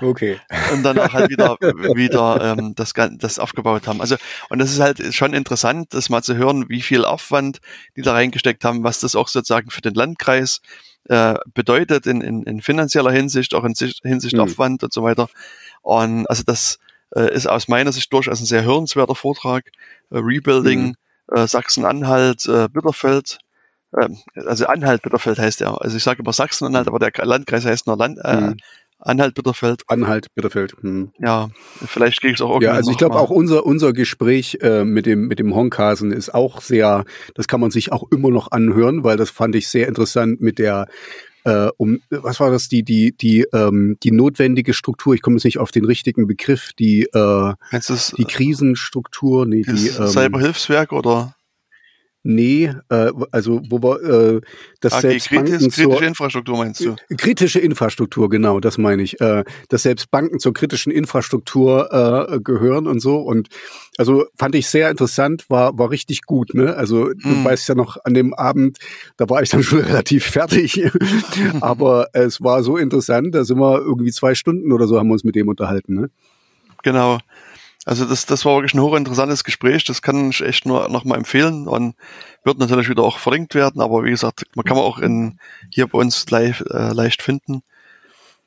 [0.00, 0.40] okay
[0.72, 4.00] und danach halt wieder wieder ähm, das das aufgebaut haben.
[4.00, 4.16] Also
[4.48, 7.60] und das ist halt schon interessant, das mal zu hören, wie viel Aufwand
[7.96, 10.60] die da reingesteckt haben, was das auch sozusagen für den Landkreis
[11.08, 14.40] äh, bedeutet in, in, in finanzieller Hinsicht, auch in Hinsicht mhm.
[14.40, 15.28] Aufwand und so weiter.
[15.82, 16.78] Und also das
[17.14, 19.66] äh, ist aus meiner Sicht durchaus ein sehr hörenswerter Vortrag.
[20.10, 20.94] Äh, Rebuilding mhm
[21.32, 23.38] äh, Sachsen-Anhalt, äh, Bitterfeld.
[23.92, 24.08] Äh,
[24.46, 25.80] also Anhalt-Bitterfeld heißt er.
[25.80, 28.56] Also ich sage immer Sachsen-Anhalt, aber der Landkreis heißt nur Land, äh, mhm.
[29.04, 29.82] Anhalt-Bitterfeld.
[29.88, 30.74] Anhalt-Bitterfeld.
[30.80, 31.12] Hm.
[31.18, 31.50] Ja,
[31.86, 32.66] vielleicht kriege ich es auch irgendwie.
[32.66, 36.34] Ja, also ich glaube auch unser, unser Gespräch äh, mit dem, mit dem Honkasen ist
[36.34, 39.88] auch sehr, das kann man sich auch immer noch anhören, weil das fand ich sehr
[39.88, 40.86] interessant mit der
[41.44, 45.44] äh, um was war das die die die ähm, die notwendige Struktur ich komme jetzt
[45.44, 51.34] nicht auf den richtigen Begriff die äh, die äh, Krisenstruktur nee die ähm, Cyberhilfswerk oder
[52.26, 54.40] Nee, äh, also wo wir äh,
[54.80, 56.96] das AG, selbst kritisch, Banken kritische zur, Infrastruktur meinst du?
[57.18, 59.20] Kritische Infrastruktur, genau, das meine ich.
[59.20, 63.18] Äh, dass selbst Banken zur kritischen Infrastruktur äh, gehören und so.
[63.18, 63.48] Und
[63.98, 66.54] also fand ich sehr interessant, war war richtig gut.
[66.54, 66.74] Ne?
[66.74, 67.18] Also hm.
[67.22, 68.78] du weißt ja noch an dem Abend,
[69.18, 70.82] da war ich dann schon relativ fertig,
[71.60, 73.34] aber es war so interessant.
[73.34, 75.94] Da sind wir irgendwie zwei Stunden oder so haben wir uns mit dem unterhalten.
[75.94, 76.10] Ne?
[76.82, 77.18] Genau.
[77.84, 79.84] Also das, das war wirklich ein hochinteressantes Gespräch.
[79.84, 81.94] Das kann ich echt nur nochmal empfehlen und
[82.42, 83.80] wird natürlich wieder auch verlinkt werden.
[83.80, 85.38] Aber wie gesagt, man kann man auch in,
[85.70, 87.62] hier bei uns live, äh, leicht finden.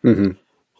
[0.01, 0.37] Mhm.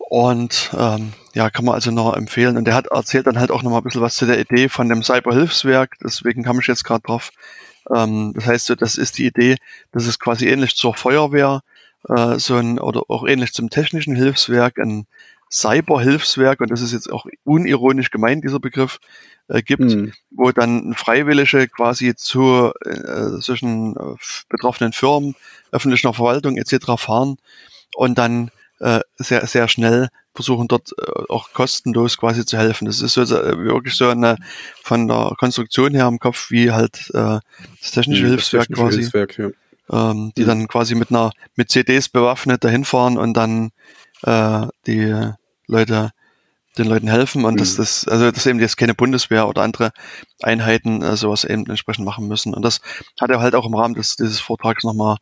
[0.10, 2.58] Und ähm, ja, kann man also noch empfehlen.
[2.58, 4.90] Und der hat erzählt dann halt auch nochmal ein bisschen was zu der Idee von
[4.90, 5.98] dem Cyberhilfswerk.
[6.04, 7.32] Deswegen kam ich jetzt gerade drauf.
[7.94, 9.58] Ähm, das heißt, so, das ist die Idee,
[9.92, 11.62] das ist quasi ähnlich zur Feuerwehr,
[12.10, 15.08] äh, so ein, oder auch ähnlich zum technischen Hilfswerk, ein
[15.52, 19.00] Cyberhilfswerk, und das ist jetzt auch unironisch gemeint, dieser Begriff,
[19.48, 20.14] äh, gibt, mhm.
[20.32, 24.16] wo dann Freiwillige quasi zu äh, zwischen äh,
[24.50, 25.36] betroffenen Firmen,
[25.72, 26.98] öffentlicher Verwaltung etc.
[26.98, 27.38] fahren
[27.96, 32.86] und dann äh, sehr, sehr schnell versuchen dort äh, auch kostenlos quasi zu helfen.
[32.86, 34.38] Das ist so äh, wirklich so eine
[34.84, 37.40] von der Konstruktion her im Kopf wie halt äh,
[37.82, 38.98] das technische mhm, Hilfswerk das technische quasi.
[39.00, 39.56] Hilfswerk,
[39.90, 40.12] ja.
[40.12, 40.48] ähm, die mhm.
[40.48, 43.72] dann quasi mit einer mit CDs bewaffnet dahin fahren und dann
[44.24, 45.32] äh, die
[45.68, 46.12] Leute
[46.78, 47.58] den Leuten helfen und mhm.
[47.58, 49.92] dass das, also dass eben jetzt keine Bundeswehr oder andere
[50.42, 52.54] Einheiten äh, sowas eben entsprechend machen müssen.
[52.54, 52.82] Und das
[53.20, 55.18] hat er halt auch im Rahmen des, dieses Vortrags nochmal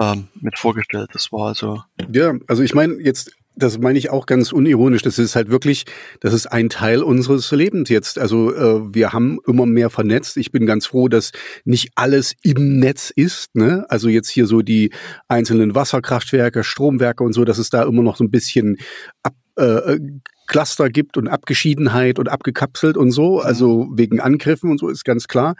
[0.00, 1.10] ähm, mit vorgestellt.
[1.12, 1.82] Das war also.
[2.10, 5.02] Ja, also ich meine, jetzt das meine ich auch ganz unironisch.
[5.02, 5.84] Das ist halt wirklich,
[6.20, 8.18] das ist ein Teil unseres Lebens jetzt.
[8.18, 10.36] Also äh, wir haben immer mehr vernetzt.
[10.36, 11.32] Ich bin ganz froh, dass
[11.64, 13.54] nicht alles im Netz ist.
[13.54, 13.86] Ne?
[13.88, 14.90] Also jetzt hier so die
[15.28, 18.78] einzelnen Wasserkraftwerke, Stromwerke und so, dass es da immer noch so ein bisschen
[19.22, 19.98] ab, äh,
[20.46, 23.40] Cluster gibt und Abgeschiedenheit und abgekapselt und so.
[23.40, 25.54] Also wegen Angriffen und so ist ganz klar.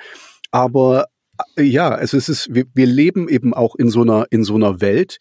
[0.50, 1.07] Aber
[1.57, 4.80] äh, ja, es ist, wir, wir leben eben auch in so einer in so einer
[4.80, 5.18] Welt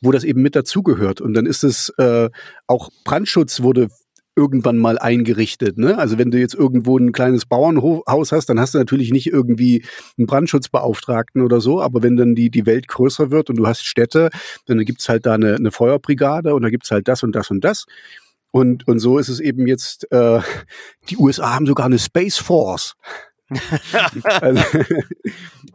[0.00, 1.20] wo das eben mit dazugehört.
[1.20, 2.30] Und dann ist es äh,
[2.66, 3.88] auch Brandschutz wurde
[4.36, 5.78] irgendwann mal eingerichtet.
[5.78, 5.96] Ne?
[5.96, 9.82] Also wenn du jetzt irgendwo ein kleines Bauernhaus hast, dann hast du natürlich nicht irgendwie
[10.18, 13.86] einen Brandschutzbeauftragten oder so, aber wenn dann die, die Welt größer wird und du hast
[13.86, 14.28] Städte,
[14.66, 17.64] dann gibt's halt da eine, eine Feuerbrigade und da gibt's halt das und das und
[17.64, 17.86] das.
[18.50, 20.40] Und, und so ist es eben jetzt, äh,
[21.08, 22.94] die USA haben sogar eine Space Force.
[24.22, 24.62] also,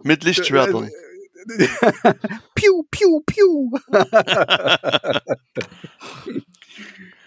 [0.03, 0.89] Mit Lichtschwertern.
[2.55, 3.71] Piu, piu, piu.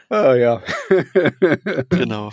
[0.09, 0.63] ah, ja.
[1.89, 2.31] genau.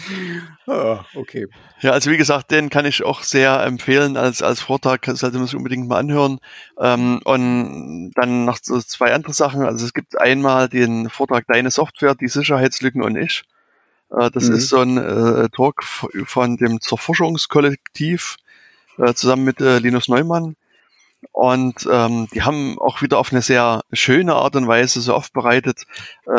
[0.67, 1.47] Ah, okay.
[1.81, 5.47] Ja, also wie gesagt, den kann ich auch sehr empfehlen als, als Vortrag, sollte man
[5.47, 6.39] sich unbedingt mal anhören.
[6.79, 9.63] Ähm, und dann noch so zwei andere Sachen.
[9.63, 13.43] Also es gibt einmal den Vortrag Deine Software, die Sicherheitslücken und ich.
[14.11, 14.55] Äh, das mhm.
[14.55, 18.37] ist so ein äh, Talk von dem Zerforschungskollektiv
[18.97, 20.55] äh, zusammen mit äh, Linus Neumann.
[21.31, 25.83] Und ähm, die haben auch wieder auf eine sehr schöne Art und Weise so aufbereitet,
[26.25, 26.31] äh,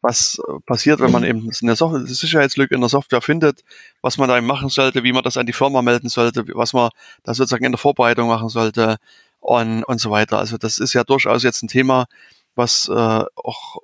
[0.00, 3.62] was passiert, wenn man eben eine Software, Sicherheitslücke in der Software findet,
[4.00, 6.90] was man da machen sollte, wie man das an die Firma melden sollte, was man
[7.24, 8.96] da sozusagen in der Vorbereitung machen sollte
[9.40, 10.38] und, und so weiter.
[10.38, 12.06] Also das ist ja durchaus jetzt ein Thema,
[12.54, 13.78] was äh, auch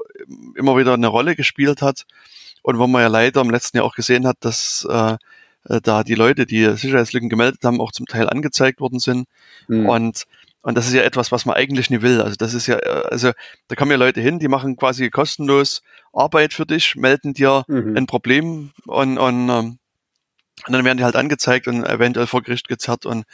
[0.54, 2.06] immer wieder eine Rolle gespielt hat
[2.62, 5.16] und wo man ja leider im letzten Jahr auch gesehen hat, dass äh,
[5.68, 9.26] äh, da die Leute, die Sicherheitslücken gemeldet haben, auch zum Teil angezeigt worden sind.
[9.68, 9.88] Mhm.
[9.88, 10.24] Und
[10.66, 12.20] und das ist ja etwas, was man eigentlich nie will.
[12.20, 13.30] Also das ist ja, äh, also
[13.68, 15.80] da kommen ja Leute hin, die machen quasi kostenlos
[16.12, 17.96] Arbeit für dich, melden dir mhm.
[17.96, 19.78] ein Problem und, und, ähm,
[20.66, 23.06] und dann werden die halt angezeigt und eventuell vor Gericht gezerrt.
[23.06, 23.26] Und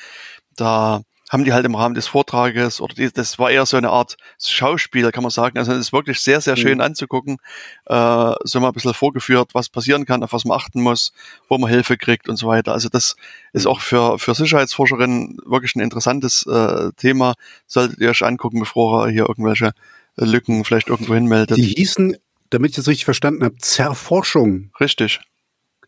[0.57, 1.01] da
[1.33, 4.19] haben die halt im Rahmen des Vortrages oder die, das war eher so eine Art
[4.39, 5.57] Schauspiel, kann man sagen.
[5.57, 6.83] Also es ist wirklich sehr, sehr schön mhm.
[6.83, 7.39] anzugucken.
[7.87, 11.15] Äh, so mal ein bisschen vorgeführt, was passieren kann, auf was man achten muss,
[11.49, 12.73] wo man Hilfe kriegt und so weiter.
[12.73, 13.17] Also das
[13.55, 17.33] ist auch für, für Sicherheitsforscherinnen wirklich ein interessantes äh, Thema.
[17.67, 19.73] Solltet ihr euch angucken, bevor ihr hier irgendwelche
[20.17, 21.57] Lücken vielleicht irgendwo hinmeldet.
[21.57, 22.15] Die hießen,
[22.51, 24.71] damit ich das richtig verstanden habe, Zerforschung.
[24.79, 25.21] Richtig.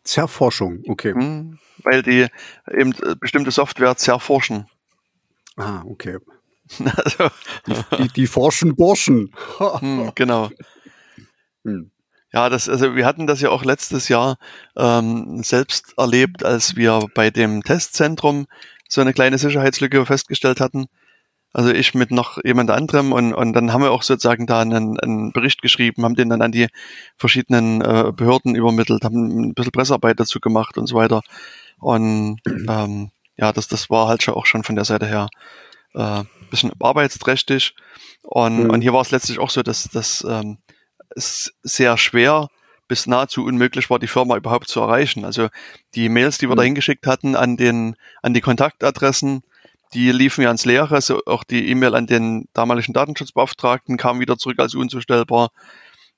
[0.03, 1.13] Zerforschung, okay.
[1.13, 2.25] Mhm, weil die
[2.71, 4.65] eben bestimmte Software zerforschen.
[5.57, 6.17] Ah, okay.
[6.79, 7.29] Also,
[7.67, 9.31] die, die, die, forschen Burschen.
[9.59, 10.49] hm, genau.
[11.63, 11.91] Hm.
[12.33, 14.37] Ja, das, also wir hatten das ja auch letztes Jahr
[14.75, 18.47] ähm, selbst erlebt, als wir bei dem Testzentrum
[18.89, 20.87] so eine kleine Sicherheitslücke festgestellt hatten.
[21.53, 24.99] Also ich mit noch jemand anderem und, und dann haben wir auch sozusagen da einen,
[24.99, 26.67] einen Bericht geschrieben, haben den dann an die
[27.15, 31.21] verschiedenen äh, Behörden übermittelt, haben ein bisschen Pressearbeit dazu gemacht und so weiter.
[31.79, 35.29] Und ähm, ja, das, das war halt schon auch schon von der Seite her
[35.93, 37.75] äh, bisschen arbeitsträchtig.
[38.21, 38.69] Und, mhm.
[38.69, 40.57] und hier war es letztlich auch so, dass, dass ähm,
[41.15, 42.49] es sehr schwer
[42.87, 45.25] bis nahezu unmöglich war, die Firma überhaupt zu erreichen.
[45.25, 45.49] Also
[45.95, 46.57] die Mails, die wir mhm.
[46.57, 49.43] da hingeschickt hatten an den, an die Kontaktadressen,
[49.93, 50.93] die liefen ja ans Leere.
[50.93, 55.49] Also auch die E-Mail an den damaligen Datenschutzbeauftragten kam wieder zurück als unzustellbar.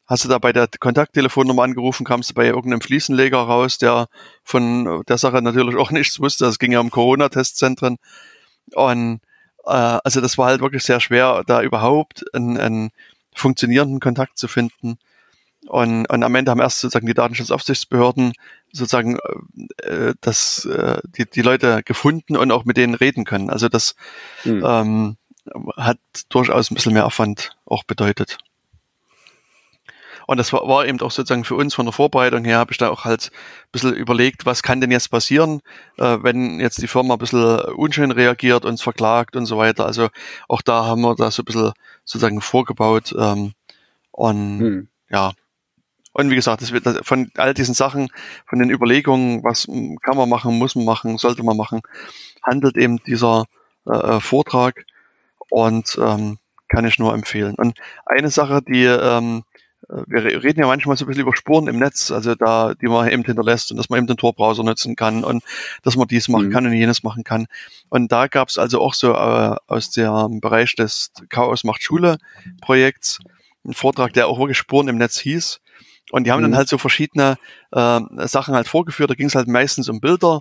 [0.08, 4.08] Hast du da bei der Kontakttelefonnummer angerufen, kamst du bei irgendeinem Fliesenleger raus, der
[4.44, 6.46] von der Sache natürlich auch nichts wusste.
[6.46, 7.98] Es ging ja um Corona-Testzentren.
[8.74, 9.20] Und
[9.66, 12.92] äh, also das war halt wirklich sehr schwer, da überhaupt einen, einen
[13.36, 14.98] funktionierenden Kontakt zu finden.
[15.68, 18.32] Und, und am Ende haben erst sozusagen die Datenschutzaufsichtsbehörden
[18.72, 19.18] sozusagen
[19.84, 23.50] äh, das, äh, die, die Leute gefunden und auch mit denen reden können.
[23.50, 23.96] Also das
[24.46, 24.64] mhm.
[24.66, 25.18] ähm,
[25.76, 28.38] hat durchaus ein bisschen mehr Aufwand auch bedeutet.
[30.28, 32.78] Und das war, war eben auch sozusagen für uns von der Vorbereitung her, habe ich
[32.78, 35.62] da auch halt ein bisschen überlegt, was kann denn jetzt passieren,
[35.98, 39.86] äh, wenn jetzt die Firma ein bisschen unschön reagiert, uns verklagt und so weiter.
[39.86, 40.10] Also
[40.50, 41.72] auch da haben wir da so ein bisschen
[42.04, 43.16] sozusagen vorgebaut.
[43.18, 43.54] Ähm,
[44.12, 44.88] und hm.
[45.10, 45.32] ja,
[46.12, 48.10] und wie gesagt, das wird von all diesen Sachen,
[48.48, 49.66] von den Überlegungen, was
[50.02, 51.82] kann man machen, muss man machen, sollte man machen,
[52.44, 53.46] handelt eben dieser
[53.86, 54.86] äh, äh Vortrag
[55.50, 57.56] und ähm, kann ich nur empfehlen.
[57.56, 59.47] Und eine Sache, die ähm, äh,
[59.90, 63.10] wir reden ja manchmal so ein bisschen über Spuren im Netz, also da, die man
[63.10, 65.44] eben hinterlässt und dass man eben den Tor-Browser nutzen kann und
[65.84, 66.52] dass man dies machen mhm.
[66.52, 67.48] kann und jenes machen kann.
[67.90, 72.18] Und da gab es also auch so äh, aus dem Bereich des Chaos macht Schule
[72.62, 73.20] Projekts
[73.64, 75.60] einen Vortrag, der auch wirklich Spuren im Netz hieß.
[76.12, 76.52] Und die haben mhm.
[76.52, 77.38] dann halt so verschiedene
[77.72, 79.10] äh, Sachen halt vorgeführt.
[79.10, 80.40] Da ging es halt meistens um Bilder.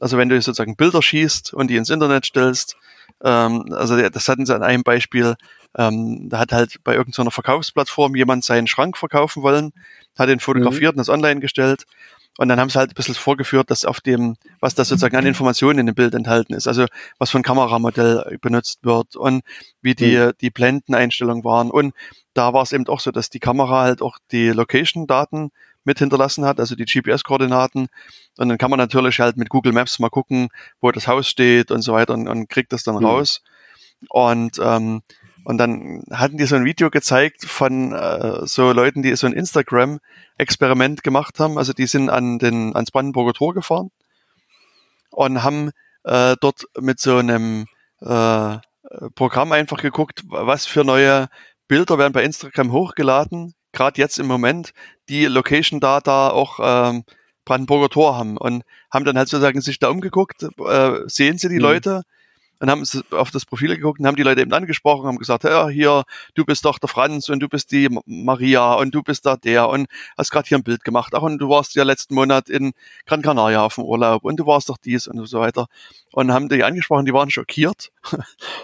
[0.00, 2.76] Also wenn du sozusagen Bilder schießt und die ins Internet stellst,
[3.24, 5.34] ähm, also das hatten sie an einem Beispiel,
[5.76, 9.72] ähm, da hat halt bei irgendeiner Verkaufsplattform jemand seinen Schrank verkaufen wollen,
[10.18, 10.98] hat ihn fotografiert mhm.
[11.00, 11.84] und das online gestellt.
[12.38, 15.26] Und dann haben sie halt ein bisschen vorgeführt, dass auf dem, was da sozusagen an
[15.26, 16.86] Informationen in dem Bild enthalten ist, also
[17.18, 19.42] was für ein Kameramodell benutzt wird und
[19.82, 20.32] wie die, mhm.
[20.40, 21.68] die Blendeneinstellungen waren.
[21.68, 21.94] Und
[22.34, 25.50] da war es eben auch so, dass die Kamera halt auch die Location-Daten
[25.82, 27.88] mit hinterlassen hat, also die GPS-Koordinaten.
[28.36, 30.48] Und dann kann man natürlich halt mit Google Maps mal gucken,
[30.80, 33.04] wo das Haus steht und so weiter und, und kriegt das dann mhm.
[33.04, 33.42] raus.
[34.10, 35.02] Und ähm,
[35.48, 39.32] und dann hatten die so ein Video gezeigt von äh, so Leuten, die so ein
[39.32, 41.56] Instagram-Experiment gemacht haben.
[41.56, 43.90] Also die sind an den, ans Brandenburger Tor gefahren
[45.10, 45.70] und haben
[46.04, 47.64] äh, dort mit so einem
[48.02, 48.58] äh,
[49.14, 51.28] Programm einfach geguckt, was für neue
[51.66, 54.74] Bilder werden bei Instagram hochgeladen, gerade jetzt im Moment,
[55.08, 57.04] die Location Data auch ähm,
[57.46, 61.54] Brandenburger Tor haben und haben dann halt sozusagen sich da umgeguckt, äh, sehen sie die
[61.54, 61.62] mhm.
[61.62, 62.02] Leute
[62.60, 65.68] und haben auf das Profil geguckt und haben die Leute eben angesprochen, haben gesagt, ja,
[65.68, 66.04] hier,
[66.34, 69.68] du bist doch der Franz und du bist die Maria und du bist da der
[69.68, 69.86] und
[70.16, 71.12] hast gerade hier ein Bild gemacht.
[71.14, 72.72] Ach, und du warst ja letzten Monat in
[73.06, 75.66] Gran Canaria auf dem Urlaub und du warst doch dies und so weiter.
[76.12, 77.90] Und haben die angesprochen, die waren schockiert.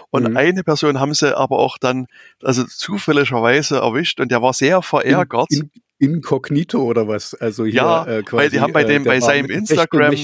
[0.09, 0.37] Und mhm.
[0.37, 2.07] eine Person haben sie aber auch dann,
[2.41, 5.51] also zufälligerweise erwischt und der war sehr verärgert.
[5.51, 7.33] In, in, inkognito oder was?
[7.33, 10.15] Also hier, ja, äh, quasi, weil die haben bei dem, äh, bei seinem Instagram,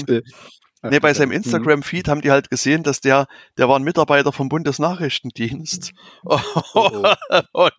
[0.82, 3.26] nee, bei seinem Instagram-Feed haben die halt gesehen, dass der,
[3.56, 5.92] der war ein Mitarbeiter vom Bundesnachrichtendienst.
[6.24, 6.38] Oh,
[6.74, 7.12] oh.
[7.52, 7.72] und,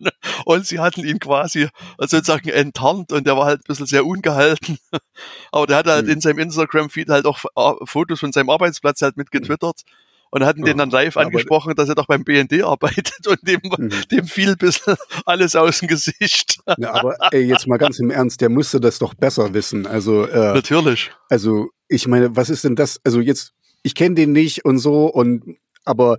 [0.44, 4.78] und, sie hatten ihn quasi sozusagen enttarnt und der war halt ein bisschen sehr ungehalten.
[5.52, 6.12] Aber der hat halt mhm.
[6.12, 9.82] in seinem Instagram-Feed halt auch äh, Fotos von seinem Arbeitsplatz halt mitgetwittert.
[9.86, 10.03] Mhm
[10.34, 13.90] und hatten den dann live angesprochen, dass er doch beim BND arbeitet und dem, mhm.
[14.10, 16.58] dem fiel bisschen alles aus dem Gesicht.
[16.78, 19.86] Ja, aber ey, jetzt mal ganz im Ernst, der musste das doch besser wissen.
[19.86, 21.12] Also äh, Natürlich.
[21.28, 23.00] Also ich meine, was ist denn das?
[23.04, 26.16] Also jetzt, ich kenne den nicht und so, und aber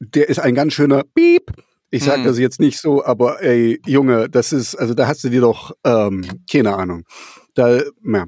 [0.00, 1.52] der ist ein ganz schöner Piep.
[1.90, 2.24] Ich sage hm.
[2.24, 5.72] das jetzt nicht so, aber ey, Junge, das ist, also da hast du dir doch,
[5.84, 7.04] ähm, keine Ahnung.
[7.54, 8.26] Da, ja.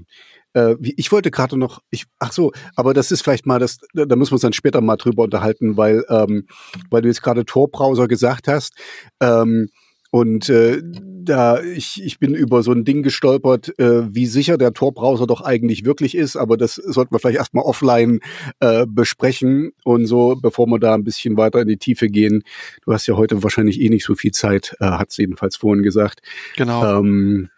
[0.57, 4.17] Äh, ich wollte gerade noch, ich, ach so, aber das ist vielleicht mal das, da
[4.17, 6.47] müssen wir uns dann später mal drüber unterhalten, weil, ähm,
[6.91, 8.75] weil du jetzt gerade Tor-Browser gesagt hast.
[9.21, 9.69] Ähm,
[10.11, 14.73] und äh, da ich, ich bin über so ein Ding gestolpert, äh, wie sicher der
[14.73, 18.21] Tor-Browser doch eigentlich wirklich ist, aber das sollten wir vielleicht erstmal offline
[18.61, 22.45] äh, besprechen und so, bevor wir da ein bisschen weiter in die Tiefe gehen.
[22.85, 25.83] Du hast ja heute wahrscheinlich eh nicht so viel Zeit, äh, hat es jedenfalls vorhin
[25.83, 26.21] gesagt.
[26.57, 27.01] Genau.
[27.01, 27.51] Ähm,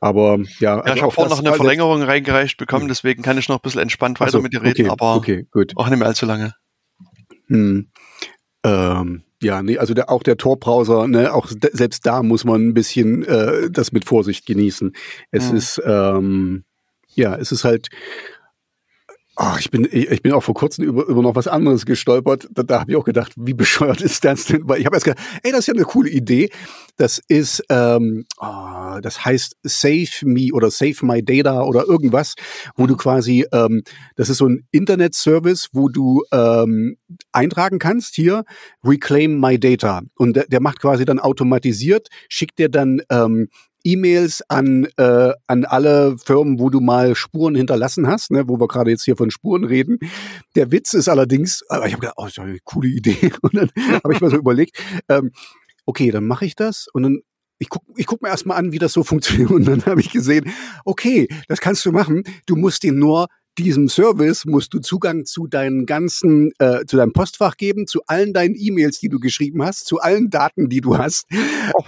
[0.00, 2.88] aber ja, ja also ich habe vorhin noch eine Verlängerung reingereicht bekommen, hm.
[2.88, 5.46] deswegen kann ich noch ein bisschen entspannt weiter so, mit dir reden, okay, aber okay,
[5.76, 6.54] auch nicht mehr allzu lange.
[7.46, 7.88] Hm.
[8.64, 12.74] Ähm, ja, nee, also der, auch der Tor-Browser, ne, auch selbst da muss man ein
[12.74, 14.92] bisschen äh, das mit Vorsicht genießen.
[15.30, 15.56] Es hm.
[15.56, 16.64] ist ähm,
[17.18, 17.88] ja, es ist halt
[19.40, 22.48] Oh, ich bin ich bin auch vor kurzem über, über noch was anderes gestolpert.
[22.50, 24.68] Da, da habe ich auch gedacht, wie bescheuert ist das denn?
[24.68, 26.50] Weil ich habe erst gedacht, ey, das ist ja eine coole Idee.
[26.96, 32.34] Das ist, ähm, oh, das heißt Save Me oder Save My Data oder irgendwas,
[32.74, 32.98] wo du mhm.
[32.98, 33.84] quasi, ähm,
[34.16, 36.96] das ist so ein Internet-Service, wo du ähm,
[37.30, 38.42] eintragen kannst hier
[38.82, 43.46] Reclaim My Data und der, der macht quasi dann automatisiert, schickt dir dann ähm,
[43.88, 48.68] E-Mails an, äh, an alle Firmen, wo du mal Spuren hinterlassen hast, ne, wo wir
[48.68, 49.98] gerade jetzt hier von Spuren reden.
[50.56, 53.32] Der Witz ist allerdings, aber ich habe gedacht, oh, das ist eine coole Idee.
[53.42, 53.70] Und dann
[54.04, 54.78] habe ich mal so überlegt,
[55.08, 55.32] ähm,
[55.86, 57.20] okay, dann mache ich das und dann
[57.60, 59.50] ich guck, ich guck mir erstmal an, wie das so funktioniert.
[59.50, 60.52] Und dann habe ich gesehen,
[60.84, 62.22] okay, das kannst du machen.
[62.46, 63.26] Du musst den nur
[63.58, 68.32] diesem Service musst du Zugang zu deinen ganzen, äh, zu deinem Postfach geben, zu allen
[68.32, 71.26] deinen E-Mails, die du geschrieben hast, zu allen Daten, die du hast.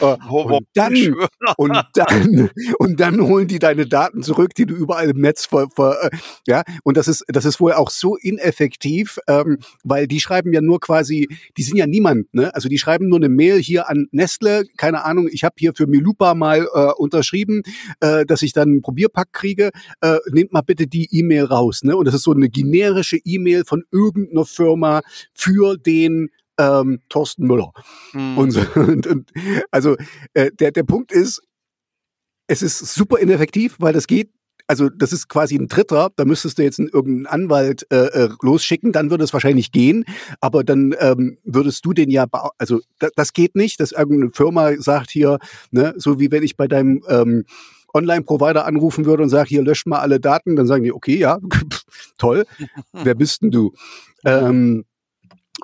[0.01, 1.17] Oh, und dann,
[1.57, 5.69] und dann, und dann holen die deine Daten zurück, die du überall im Netz ver,
[5.75, 6.17] ver äh,
[6.47, 6.63] ja.
[6.85, 10.81] Und das ist, das ist wohl auch so ineffektiv, ähm, weil die schreiben ja nur
[10.81, 12.55] quasi, die sind ja niemand, ne?
[12.55, 15.87] Also die schreiben nur eine Mail hier an Nestle, keine Ahnung, ich habe hier für
[15.87, 17.63] Milupa mal äh, unterschrieben,
[18.01, 19.71] äh, dass ich dann einen Probierpack kriege.
[20.01, 21.83] Äh, nehmt mal bitte die E-Mail raus raus.
[21.83, 21.97] Ne?
[21.97, 25.03] Und das ist so eine generische E-Mail von irgendeiner Firma
[25.35, 27.73] für den ähm, Thorsten Müller.
[28.13, 28.39] Mhm.
[28.39, 29.31] Und, so, und, und,
[29.71, 29.97] also
[30.35, 31.43] äh, der, der Punkt ist,
[32.47, 34.31] es ist super ineffektiv, weil das geht
[34.71, 38.29] also das ist quasi ein Dritter, da müsstest du jetzt einen, irgendeinen Anwalt äh, äh,
[38.41, 40.05] losschicken, dann würde es wahrscheinlich gehen,
[40.41, 44.75] aber dann ähm, würdest du den ja, also da, das geht nicht, dass irgendeine Firma
[44.79, 45.39] sagt hier,
[45.73, 47.47] ne, so wie wenn ich bei deinem ähm,
[47.95, 51.39] Online-Provider anrufen würde und sage, hier löscht mal alle Daten, dann sagen die, okay, ja,
[52.19, 52.45] toll,
[52.93, 53.73] wer bist denn du?
[54.23, 54.85] Ähm,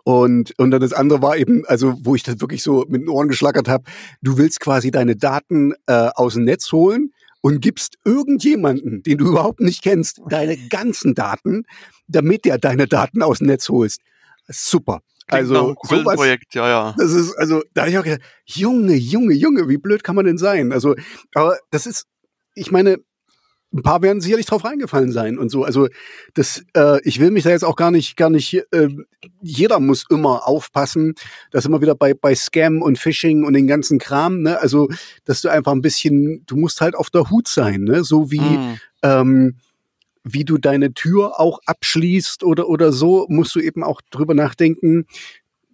[0.04, 3.08] und, und dann das andere war eben, also wo ich das wirklich so mit den
[3.10, 3.84] Ohren geschlackert habe,
[4.22, 7.12] du willst quasi deine Daten äh, aus dem Netz holen
[7.42, 11.64] und gibst irgendjemanden, den du überhaupt nicht kennst, deine ganzen Daten,
[12.08, 14.00] damit der deine Daten aus dem Netz holst.
[14.48, 15.00] Super.
[15.26, 16.94] Klingt also sowas, Projekt, ja, ja.
[16.96, 20.24] Das ist also, da habe ich auch gedacht, Junge, Junge, Junge, wie blöd kann man
[20.24, 20.72] denn sein?
[20.72, 20.94] Also,
[21.34, 22.06] aber das ist
[22.56, 22.98] ich meine,
[23.72, 25.64] ein paar werden sicherlich drauf reingefallen sein und so.
[25.64, 25.88] Also
[26.34, 28.54] das, äh, ich will mich da jetzt auch gar nicht, gar nicht.
[28.72, 28.88] Äh,
[29.42, 31.14] jeder muss immer aufpassen,
[31.50, 34.42] dass immer wieder bei bei Scam und Phishing und den ganzen Kram.
[34.42, 34.60] Ne?
[34.60, 34.88] Also
[35.24, 38.02] dass du einfach ein bisschen, du musst halt auf der Hut sein, ne?
[38.04, 38.80] So wie mm.
[39.02, 39.56] ähm,
[40.24, 45.06] wie du deine Tür auch abschließt oder oder so, musst du eben auch drüber nachdenken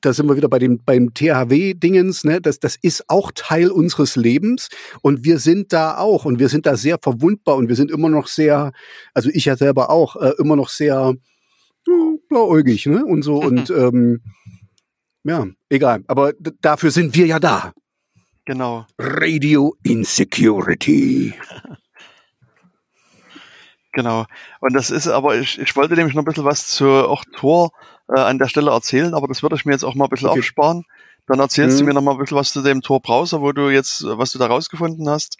[0.02, 2.40] da sind wir wieder bei dem beim THW-Dingens, ne?
[2.40, 4.68] Das, das ist auch Teil unseres Lebens
[5.00, 8.08] und wir sind da auch und wir sind da sehr verwundbar und wir sind immer
[8.08, 8.72] noch sehr,
[9.14, 11.14] also ich ja selber auch, äh, immer noch sehr
[11.88, 11.90] äh,
[12.28, 13.04] blauäugig, ne?
[13.04, 14.20] Und so und ähm,
[15.24, 16.02] ja, egal.
[16.08, 17.72] Aber dafür sind wir ja da.
[18.44, 18.86] Genau.
[18.98, 21.32] Radio Insecurity.
[23.92, 24.26] genau.
[24.60, 27.70] Und das ist aber, ich, ich wollte nämlich noch ein bisschen was zur auch Tor
[28.14, 30.28] äh, an der Stelle erzählen, aber das würde ich mir jetzt auch mal ein bisschen
[30.28, 30.40] okay.
[30.40, 30.84] aufsparen.
[31.26, 31.80] Dann erzählst mhm.
[31.80, 34.38] du mir noch mal ein bisschen was zu dem Tor-Browser, wo du jetzt, was du
[34.38, 35.38] da rausgefunden hast.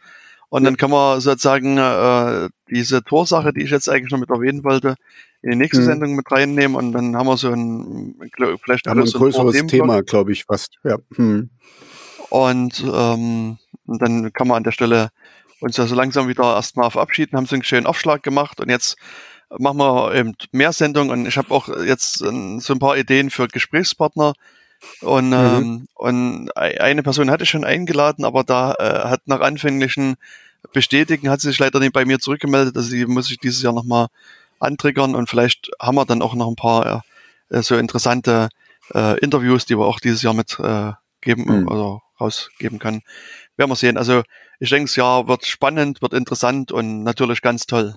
[0.49, 4.65] Und dann kann man sozusagen äh, diese Tor-Sache, die ich jetzt eigentlich noch mit erwähnen
[4.65, 4.97] wollte,
[5.41, 5.87] in die nächste mhm.
[5.87, 8.15] Sendung mit reinnehmen und dann haben wir so ein,
[8.63, 10.79] vielleicht haben wir ein so größeres ein Thema, glaube ich, fast.
[10.85, 10.99] Ja.
[11.17, 11.51] Mhm.
[12.29, 15.09] Und, ähm, dann kann man an der Stelle
[15.61, 18.97] uns ja so langsam wieder erstmal verabschieden, haben so einen schönen Aufschlag gemacht und jetzt
[19.59, 23.49] machen wir eben mehr Sendungen und ich habe auch jetzt so ein paar Ideen für
[23.49, 24.35] Gesprächspartner.
[25.01, 25.35] Und, mhm.
[25.35, 30.17] ähm, und eine Person hatte ich schon eingeladen, aber da äh, hat nach anfänglichen
[30.73, 32.77] Bestätigen hat sie sich leider nicht bei mir zurückgemeldet.
[32.77, 34.09] Also die muss ich dieses Jahr nochmal
[34.59, 37.05] antriggern und vielleicht haben wir dann auch noch ein paar
[37.51, 38.49] äh, so interessante
[38.95, 41.69] äh, Interviews, die wir auch dieses Jahr mit äh, geben, mhm.
[41.69, 43.03] also rausgeben können.
[43.57, 43.99] Werden wir sehen.
[43.99, 44.23] Also
[44.61, 47.97] ich denke, das Jahr wird spannend, wird interessant und natürlich ganz toll.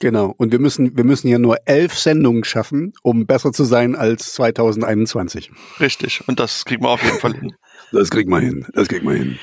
[0.00, 0.34] Genau.
[0.36, 4.32] Und wir müssen, wir müssen ja nur elf Sendungen schaffen, um besser zu sein als
[4.34, 5.50] 2021.
[5.80, 6.26] Richtig.
[6.26, 7.52] Und das kriegen wir auf jeden Fall hin.
[7.92, 8.66] Das kriegen wir hin.
[8.72, 9.38] Das kriegen wir hin.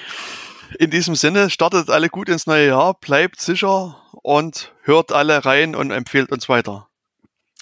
[0.78, 5.74] In diesem Sinne, startet alle gut ins neue Jahr, bleibt sicher und hört alle rein
[5.74, 6.90] und empfehlt uns weiter.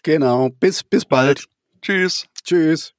[0.02, 0.50] Genau.
[0.50, 1.38] Bis, bis bald.
[1.38, 1.48] bald.
[1.82, 2.28] Tschüss.
[2.44, 2.94] Tschüss.